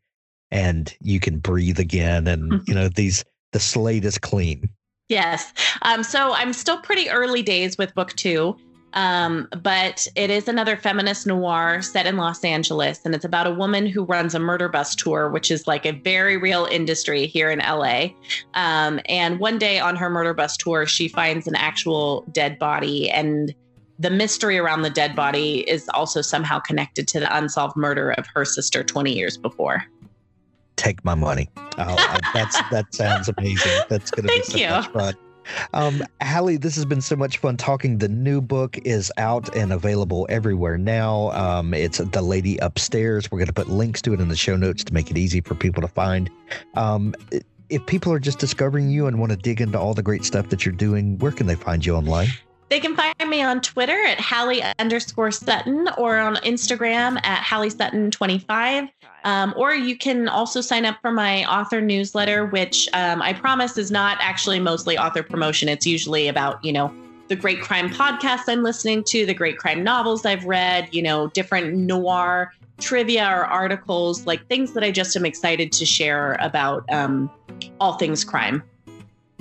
and 0.50 0.94
you 1.00 1.20
can 1.20 1.38
breathe 1.38 1.78
again, 1.78 2.26
and 2.26 2.52
mm-hmm. 2.52 2.64
you 2.66 2.74
know 2.74 2.88
these 2.88 3.24
the 3.52 3.60
slate 3.60 4.04
is 4.04 4.18
clean. 4.18 4.68
Yes. 5.08 5.52
Um, 5.82 6.02
so 6.02 6.32
I'm 6.34 6.52
still 6.52 6.78
pretty 6.78 7.10
early 7.10 7.42
days 7.42 7.76
with 7.76 7.94
book 7.94 8.14
two. 8.14 8.56
Um, 8.94 9.48
but 9.62 10.06
it 10.14 10.30
is 10.30 10.48
another 10.48 10.76
feminist 10.76 11.26
noir 11.26 11.82
set 11.82 12.06
in 12.06 12.16
Los 12.16 12.44
Angeles, 12.44 13.00
and 13.04 13.14
it's 13.14 13.24
about 13.24 13.46
a 13.46 13.50
woman 13.50 13.86
who 13.86 14.04
runs 14.04 14.34
a 14.34 14.38
murder 14.38 14.68
bus 14.68 14.94
tour, 14.94 15.30
which 15.30 15.50
is 15.50 15.66
like 15.66 15.86
a 15.86 15.92
very 15.92 16.36
real 16.36 16.66
industry 16.66 17.26
here 17.26 17.50
in 17.50 17.60
LA. 17.60 18.08
Um, 18.54 19.00
and 19.06 19.38
one 19.38 19.58
day 19.58 19.78
on 19.78 19.96
her 19.96 20.10
murder 20.10 20.34
bus 20.34 20.56
tour, 20.56 20.86
she 20.86 21.08
finds 21.08 21.46
an 21.46 21.54
actual 21.54 22.24
dead 22.32 22.58
body, 22.58 23.10
and 23.10 23.54
the 23.98 24.10
mystery 24.10 24.58
around 24.58 24.82
the 24.82 24.90
dead 24.90 25.14
body 25.14 25.60
is 25.68 25.88
also 25.90 26.20
somehow 26.22 26.58
connected 26.58 27.06
to 27.08 27.20
the 27.20 27.36
unsolved 27.36 27.76
murder 27.76 28.10
of 28.12 28.26
her 28.34 28.44
sister 28.44 28.82
20 28.82 29.14
years 29.14 29.36
before. 29.36 29.84
Take 30.76 31.04
my 31.04 31.14
money. 31.14 31.48
Oh, 31.78 32.18
that's 32.34 32.60
that 32.70 32.92
sounds 32.94 33.28
amazing. 33.28 33.82
That's 33.88 34.10
going 34.10 34.26
to 34.26 34.34
be 34.34 34.42
so 34.44 34.58
you. 34.58 34.68
much 34.68 34.88
fun. 34.88 35.14
Um, 35.72 36.02
Halley, 36.20 36.56
this 36.56 36.74
has 36.76 36.84
been 36.84 37.00
so 37.00 37.16
much 37.16 37.38
fun 37.38 37.56
talking. 37.56 37.98
The 37.98 38.08
new 38.08 38.40
book 38.40 38.78
is 38.78 39.12
out 39.16 39.54
and 39.56 39.72
available 39.72 40.26
everywhere 40.28 40.78
now. 40.78 41.30
Um, 41.32 41.74
it's 41.74 41.98
The 41.98 42.22
Lady 42.22 42.58
Upstairs. 42.58 43.30
We're 43.30 43.38
going 43.38 43.46
to 43.46 43.52
put 43.52 43.68
links 43.68 44.02
to 44.02 44.14
it 44.14 44.20
in 44.20 44.28
the 44.28 44.36
show 44.36 44.56
notes 44.56 44.84
to 44.84 44.94
make 44.94 45.10
it 45.10 45.18
easy 45.18 45.40
for 45.40 45.54
people 45.54 45.82
to 45.82 45.88
find. 45.88 46.30
Um, 46.74 47.14
if 47.68 47.84
people 47.86 48.12
are 48.12 48.18
just 48.18 48.38
discovering 48.38 48.90
you 48.90 49.06
and 49.06 49.18
want 49.18 49.32
to 49.32 49.36
dig 49.36 49.60
into 49.60 49.78
all 49.78 49.94
the 49.94 50.02
great 50.02 50.24
stuff 50.24 50.50
that 50.50 50.66
you're 50.66 50.74
doing, 50.74 51.18
where 51.18 51.32
can 51.32 51.46
they 51.46 51.54
find 51.54 51.84
you 51.84 51.94
online? 51.94 52.28
They 52.72 52.80
can 52.80 52.96
find 52.96 53.14
me 53.28 53.42
on 53.42 53.60
Twitter 53.60 54.02
at 54.06 54.18
Halley 54.18 54.62
underscore 54.78 55.30
Sutton 55.30 55.90
or 55.98 56.16
on 56.16 56.36
Instagram 56.36 57.22
at 57.22 57.42
Halley 57.42 57.68
Sutton 57.68 58.10
25. 58.10 58.88
Um, 59.24 59.52
or 59.58 59.74
you 59.74 59.94
can 59.94 60.26
also 60.26 60.62
sign 60.62 60.86
up 60.86 60.96
for 61.02 61.12
my 61.12 61.44
author 61.44 61.82
newsletter, 61.82 62.46
which 62.46 62.88
um, 62.94 63.20
I 63.20 63.34
promise 63.34 63.76
is 63.76 63.90
not 63.90 64.16
actually 64.22 64.58
mostly 64.58 64.96
author 64.96 65.22
promotion. 65.22 65.68
It's 65.68 65.86
usually 65.86 66.28
about, 66.28 66.64
you 66.64 66.72
know, 66.72 66.90
the 67.28 67.36
great 67.36 67.60
crime 67.60 67.90
podcasts 67.90 68.44
I'm 68.48 68.62
listening 68.62 69.04
to, 69.04 69.26
the 69.26 69.34
great 69.34 69.58
crime 69.58 69.84
novels 69.84 70.24
I've 70.24 70.46
read, 70.46 70.88
you 70.92 71.02
know, 71.02 71.26
different 71.26 71.74
noir 71.76 72.54
trivia 72.80 73.26
or 73.26 73.44
articles, 73.44 74.24
like 74.24 74.46
things 74.48 74.72
that 74.72 74.82
I 74.82 74.90
just 74.90 75.14
am 75.14 75.26
excited 75.26 75.72
to 75.72 75.84
share 75.84 76.38
about 76.40 76.90
um, 76.90 77.30
all 77.80 77.98
things 77.98 78.24
crime. 78.24 78.62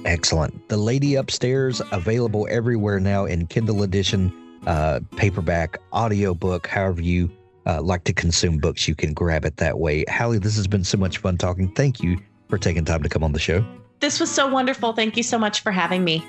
Excellent. 0.05 0.67
The 0.69 0.77
Lady 0.77 1.15
Upstairs, 1.15 1.81
available 1.91 2.47
everywhere 2.49 2.99
now 2.99 3.25
in 3.25 3.47
Kindle 3.47 3.83
edition, 3.83 4.33
uh, 4.65 4.99
paperback, 5.15 5.79
audiobook, 5.93 6.67
however 6.67 7.01
you 7.01 7.31
uh, 7.65 7.81
like 7.81 8.03
to 8.05 8.13
consume 8.13 8.57
books, 8.57 8.87
you 8.87 8.95
can 8.95 9.13
grab 9.13 9.45
it 9.45 9.57
that 9.57 9.79
way. 9.79 10.03
Halley, 10.07 10.39
this 10.39 10.55
has 10.55 10.67
been 10.67 10.83
so 10.83 10.97
much 10.97 11.19
fun 11.19 11.37
talking. 11.37 11.71
Thank 11.73 12.01
you 12.01 12.17
for 12.49 12.57
taking 12.57 12.85
time 12.85 13.03
to 13.03 13.09
come 13.09 13.23
on 13.23 13.31
the 13.31 13.39
show. 13.39 13.63
This 13.99 14.19
was 14.19 14.31
so 14.31 14.47
wonderful. 14.47 14.93
Thank 14.93 15.17
you 15.17 15.23
so 15.23 15.37
much 15.37 15.61
for 15.61 15.71
having 15.71 16.03
me. 16.03 16.25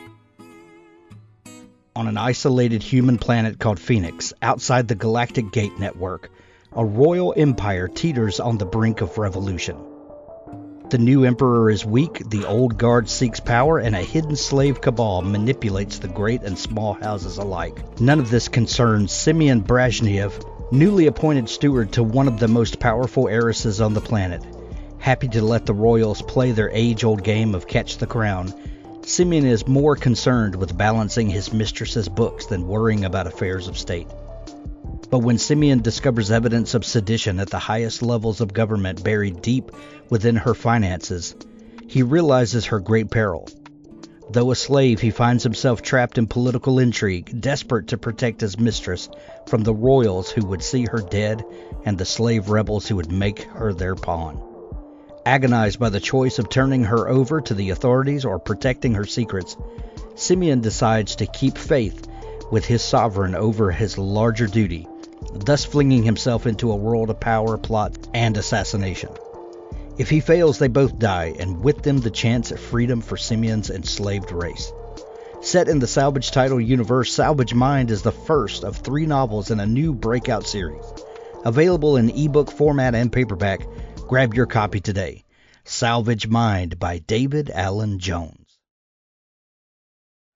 On 1.96 2.06
an 2.06 2.16
isolated 2.16 2.82
human 2.82 3.18
planet 3.18 3.58
called 3.58 3.78
Phoenix, 3.80 4.32
outside 4.42 4.88
the 4.88 4.94
Galactic 4.94 5.52
Gate 5.52 5.78
Network, 5.78 6.30
a 6.74 6.84
royal 6.84 7.34
empire 7.36 7.88
teeters 7.88 8.40
on 8.40 8.58
the 8.58 8.64
brink 8.64 9.00
of 9.00 9.18
revolution. 9.18 9.76
The 10.92 10.98
new 10.98 11.24
emperor 11.24 11.70
is 11.70 11.86
weak, 11.86 12.22
the 12.28 12.44
old 12.44 12.76
guard 12.76 13.08
seeks 13.08 13.40
power, 13.40 13.78
and 13.78 13.96
a 13.96 14.02
hidden 14.02 14.36
slave 14.36 14.82
cabal 14.82 15.22
manipulates 15.22 15.98
the 15.98 16.06
great 16.06 16.42
and 16.42 16.58
small 16.58 16.92
houses 16.92 17.38
alike. 17.38 17.98
None 17.98 18.20
of 18.20 18.28
this 18.28 18.48
concerns 18.48 19.10
Simeon 19.10 19.62
Brezhnev, 19.62 20.44
newly 20.70 21.06
appointed 21.06 21.48
steward 21.48 21.92
to 21.92 22.02
one 22.02 22.28
of 22.28 22.38
the 22.38 22.46
most 22.46 22.78
powerful 22.78 23.26
heiresses 23.26 23.80
on 23.80 23.94
the 23.94 24.02
planet. 24.02 24.44
Happy 24.98 25.28
to 25.28 25.40
let 25.40 25.64
the 25.64 25.72
royals 25.72 26.20
play 26.20 26.52
their 26.52 26.68
age 26.68 27.04
old 27.04 27.24
game 27.24 27.54
of 27.54 27.66
catch 27.66 27.96
the 27.96 28.06
crown, 28.06 28.52
Simeon 29.04 29.46
is 29.46 29.66
more 29.66 29.96
concerned 29.96 30.54
with 30.54 30.76
balancing 30.76 31.28
his 31.28 31.54
mistress's 31.54 32.08
books 32.08 32.46
than 32.46 32.68
worrying 32.68 33.06
about 33.06 33.26
affairs 33.26 33.66
of 33.66 33.76
state. 33.76 34.06
But 35.10 35.18
when 35.18 35.38
Simeon 35.38 35.82
discovers 35.82 36.30
evidence 36.30 36.74
of 36.74 36.84
sedition 36.84 37.38
at 37.40 37.50
the 37.50 37.58
highest 37.58 38.02
levels 38.02 38.40
of 38.40 38.52
government 38.54 39.04
buried 39.04 39.42
deep 39.42 39.70
within 40.08 40.36
her 40.36 40.54
finances, 40.54 41.34
he 41.86 42.02
realizes 42.02 42.66
her 42.66 42.80
great 42.80 43.10
peril. 43.10 43.48
Though 44.30 44.50
a 44.50 44.56
slave, 44.56 45.00
he 45.00 45.10
finds 45.10 45.42
himself 45.42 45.82
trapped 45.82 46.16
in 46.16 46.26
political 46.26 46.78
intrigue, 46.78 47.40
desperate 47.40 47.88
to 47.88 47.98
protect 47.98 48.40
his 48.40 48.58
mistress 48.58 49.10
from 49.46 49.62
the 49.62 49.74
royals 49.74 50.30
who 50.30 50.46
would 50.46 50.62
see 50.62 50.86
her 50.90 51.00
dead 51.02 51.44
and 51.84 51.98
the 51.98 52.06
slave 52.06 52.48
rebels 52.48 52.88
who 52.88 52.96
would 52.96 53.12
make 53.12 53.42
her 53.42 53.74
their 53.74 53.94
pawn. 53.94 54.40
Agonized 55.26 55.78
by 55.78 55.90
the 55.90 56.00
choice 56.00 56.38
of 56.38 56.48
turning 56.48 56.84
her 56.84 57.08
over 57.08 57.40
to 57.42 57.52
the 57.54 57.70
authorities 57.70 58.24
or 58.24 58.38
protecting 58.38 58.94
her 58.94 59.04
secrets, 59.04 59.56
Simeon 60.14 60.60
decides 60.60 61.16
to 61.16 61.26
keep 61.26 61.58
faith 61.58 62.08
with 62.52 62.66
his 62.66 62.82
sovereign 62.82 63.34
over 63.34 63.70
his 63.70 63.96
larger 63.96 64.46
duty, 64.46 64.86
thus 65.32 65.64
flinging 65.64 66.02
himself 66.02 66.46
into 66.46 66.70
a 66.70 66.76
world 66.76 67.08
of 67.08 67.18
power, 67.18 67.56
plot, 67.56 67.96
and 68.12 68.36
assassination. 68.36 69.08
If 69.96 70.10
he 70.10 70.20
fails, 70.20 70.58
they 70.58 70.68
both 70.68 70.98
die, 70.98 71.34
and 71.38 71.64
with 71.64 71.82
them 71.82 71.96
the 71.98 72.10
chance 72.10 72.52
at 72.52 72.58
freedom 72.58 73.00
for 73.00 73.16
Simeon's 73.16 73.70
enslaved 73.70 74.32
race. 74.32 74.70
Set 75.40 75.66
in 75.66 75.78
the 75.78 75.86
Salvage 75.86 76.30
title 76.30 76.60
universe, 76.60 77.14
Salvage 77.14 77.54
Mind 77.54 77.90
is 77.90 78.02
the 78.02 78.12
first 78.12 78.64
of 78.64 78.76
three 78.76 79.06
novels 79.06 79.50
in 79.50 79.58
a 79.58 79.66
new 79.66 79.94
breakout 79.94 80.46
series. 80.46 80.84
Available 81.46 81.96
in 81.96 82.10
ebook 82.10 82.50
format 82.50 82.94
and 82.94 83.10
paperback, 83.10 83.66
grab 84.06 84.34
your 84.34 84.46
copy 84.46 84.80
today. 84.80 85.24
Salvage 85.64 86.28
Mind 86.28 86.78
by 86.78 86.98
David 86.98 87.50
Allen 87.50 87.98
Jones. 87.98 88.58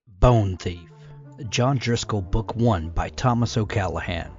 Bone 0.09 0.57
Thief, 0.57 0.89
John 1.51 1.77
Driscoll, 1.77 2.23
Book 2.23 2.57
1 2.57 2.91
by 2.91 3.11
Thomas 3.11 3.59
O'Callaghan. 3.59 4.31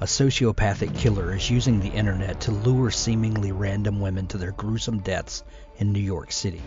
A 0.00 0.04
sociopathic 0.04 0.98
killer 0.98 1.32
is 1.32 1.48
using 1.48 1.78
the 1.78 1.92
internet 1.92 2.40
to 2.40 2.50
lure 2.50 2.90
seemingly 2.90 3.52
random 3.52 4.00
women 4.00 4.26
to 4.28 4.38
their 4.38 4.50
gruesome 4.50 4.98
deaths 4.98 5.44
in 5.76 5.92
New 5.92 6.00
York 6.00 6.32
City. 6.32 6.60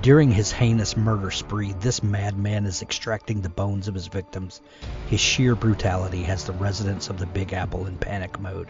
During 0.00 0.32
his 0.32 0.50
heinous 0.50 0.96
murder 0.96 1.30
spree, 1.30 1.74
this 1.74 2.02
madman 2.02 2.66
is 2.66 2.82
extracting 2.82 3.40
the 3.40 3.48
bones 3.48 3.86
of 3.86 3.94
his 3.94 4.08
victims. 4.08 4.60
His 5.06 5.20
sheer 5.20 5.54
brutality 5.54 6.24
has 6.24 6.44
the 6.44 6.52
residents 6.52 7.08
of 7.08 7.18
the 7.18 7.26
Big 7.26 7.52
Apple 7.52 7.86
in 7.86 7.96
panic 7.98 8.40
mode. 8.40 8.68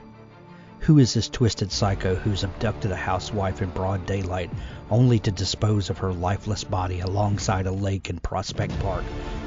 Who 0.80 0.98
is 0.98 1.14
this 1.14 1.30
twisted 1.30 1.72
psycho 1.72 2.16
who's 2.16 2.44
abducted 2.44 2.92
a 2.92 2.96
housewife 2.96 3.62
in 3.62 3.70
broad 3.70 4.04
daylight 4.04 4.50
only 4.90 5.20
to 5.20 5.30
dispose 5.30 5.88
of 5.88 5.98
her 5.98 6.12
lifeless 6.12 6.64
body 6.64 7.00
alongside 7.00 7.66
a 7.66 7.72
lake 7.72 8.10
in 8.10 8.18
Prospect 8.18 8.78
Park, 8.80 9.04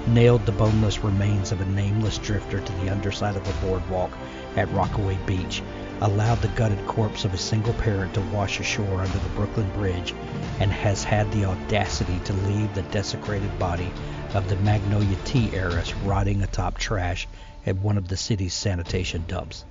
nailed 0.08 0.46
the 0.46 0.52
boneless 0.52 1.04
remains 1.04 1.52
of 1.52 1.62
a 1.62 1.66
nameless 1.66 2.18
drifter 2.20 2.60
to 2.60 2.72
the 2.74 2.90
underside 2.90 3.36
of 3.36 3.48
a 3.48 3.66
boardwalk 3.66 4.12
at 4.56 4.72
Rockaway 4.72 5.18
Beach, 5.26 5.62
allowed 6.02 6.42
the 6.42 6.48
gutted 6.50 6.86
corpse 6.88 7.26
of 7.26 7.34
a 7.34 7.38
single 7.38 7.74
parent 7.74 8.14
to 8.14 8.22
wash 8.34 8.60
ashore 8.60 9.02
under 9.02 9.18
the 9.18 9.30
Brooklyn 9.30 9.70
Bridge, 9.74 10.14
and 10.60 10.72
has 10.72 11.04
had 11.04 11.32
the 11.32 11.46
audacity 11.46 12.20
to 12.26 12.34
leave 12.34 12.74
the 12.76 12.82
desecrated 12.84 13.58
body 13.60 13.92
of 14.34 14.48
the 14.48 14.56
Magnolia 14.58 15.18
Tea 15.26 15.50
heiress 15.54 15.96
rotting 15.98 16.42
atop 16.44 16.78
trash 16.78 17.28
at 17.66 17.76
one 17.78 17.98
of 17.98 18.08
the 18.08 18.18
city's 18.18 18.54
sanitation 18.54 19.26
dumps. 19.28 19.66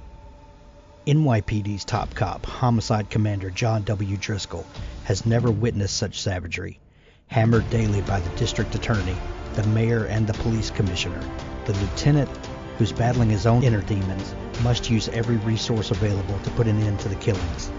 NYPD's 1.06 1.84
top 1.84 2.14
cop, 2.14 2.46
homicide 2.46 3.10
commander 3.10 3.50
John 3.50 3.82
W. 3.82 4.16
Driscoll, 4.16 4.66
has 5.04 5.26
never 5.26 5.50
witnessed 5.50 5.96
such 5.96 6.20
savagery. 6.20 6.80
Hammered 7.28 7.68
daily 7.70 8.00
by 8.02 8.20
the 8.20 8.30
district 8.36 8.74
attorney, 8.74 9.16
the 9.54 9.64
mayor, 9.64 10.04
and 10.04 10.26
the 10.26 10.34
police 10.34 10.70
commissioner, 10.70 11.20
the 11.64 11.72
lieutenant, 11.74 12.30
who's 12.78 12.92
battling 12.92 13.30
his 13.30 13.46
own 13.46 13.64
inner 13.64 13.82
demons, 13.82 14.34
must 14.62 14.90
use 14.90 15.08
every 15.08 15.36
resource 15.38 15.90
available 15.90 16.38
to 16.40 16.50
put 16.50 16.68
an 16.68 16.78
end 16.78 17.00
to 17.00 17.08
the 17.08 17.16
killings. 17.16 17.72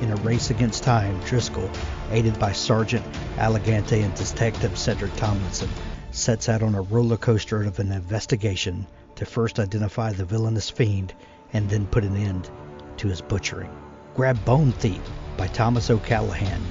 In 0.00 0.10
a 0.10 0.16
race 0.16 0.50
against 0.50 0.84
time, 0.84 1.18
Driscoll, 1.26 1.70
aided 2.10 2.38
by 2.38 2.52
Sergeant 2.52 3.04
Allegante 3.38 4.02
and 4.02 4.14
Detective 4.14 4.78
Cedric 4.78 5.16
Tomlinson, 5.16 5.70
sets 6.10 6.48
out 6.48 6.62
on 6.62 6.74
a 6.74 6.82
roller 6.82 7.16
coaster 7.16 7.62
of 7.62 7.78
an 7.80 7.90
investigation 7.90 8.86
to 9.16 9.26
first 9.26 9.58
identify 9.58 10.12
the 10.12 10.24
villainous 10.24 10.70
fiend 10.70 11.14
and 11.52 11.68
then 11.68 11.86
put 11.86 12.04
an 12.04 12.16
end 12.16 12.50
to 12.98 13.08
his 13.08 13.20
butchering. 13.20 13.70
Grab 14.14 14.44
Bone 14.44 14.72
Thief 14.72 15.02
by 15.36 15.48
Thomas 15.48 15.90
O'Callaghan 15.90 16.68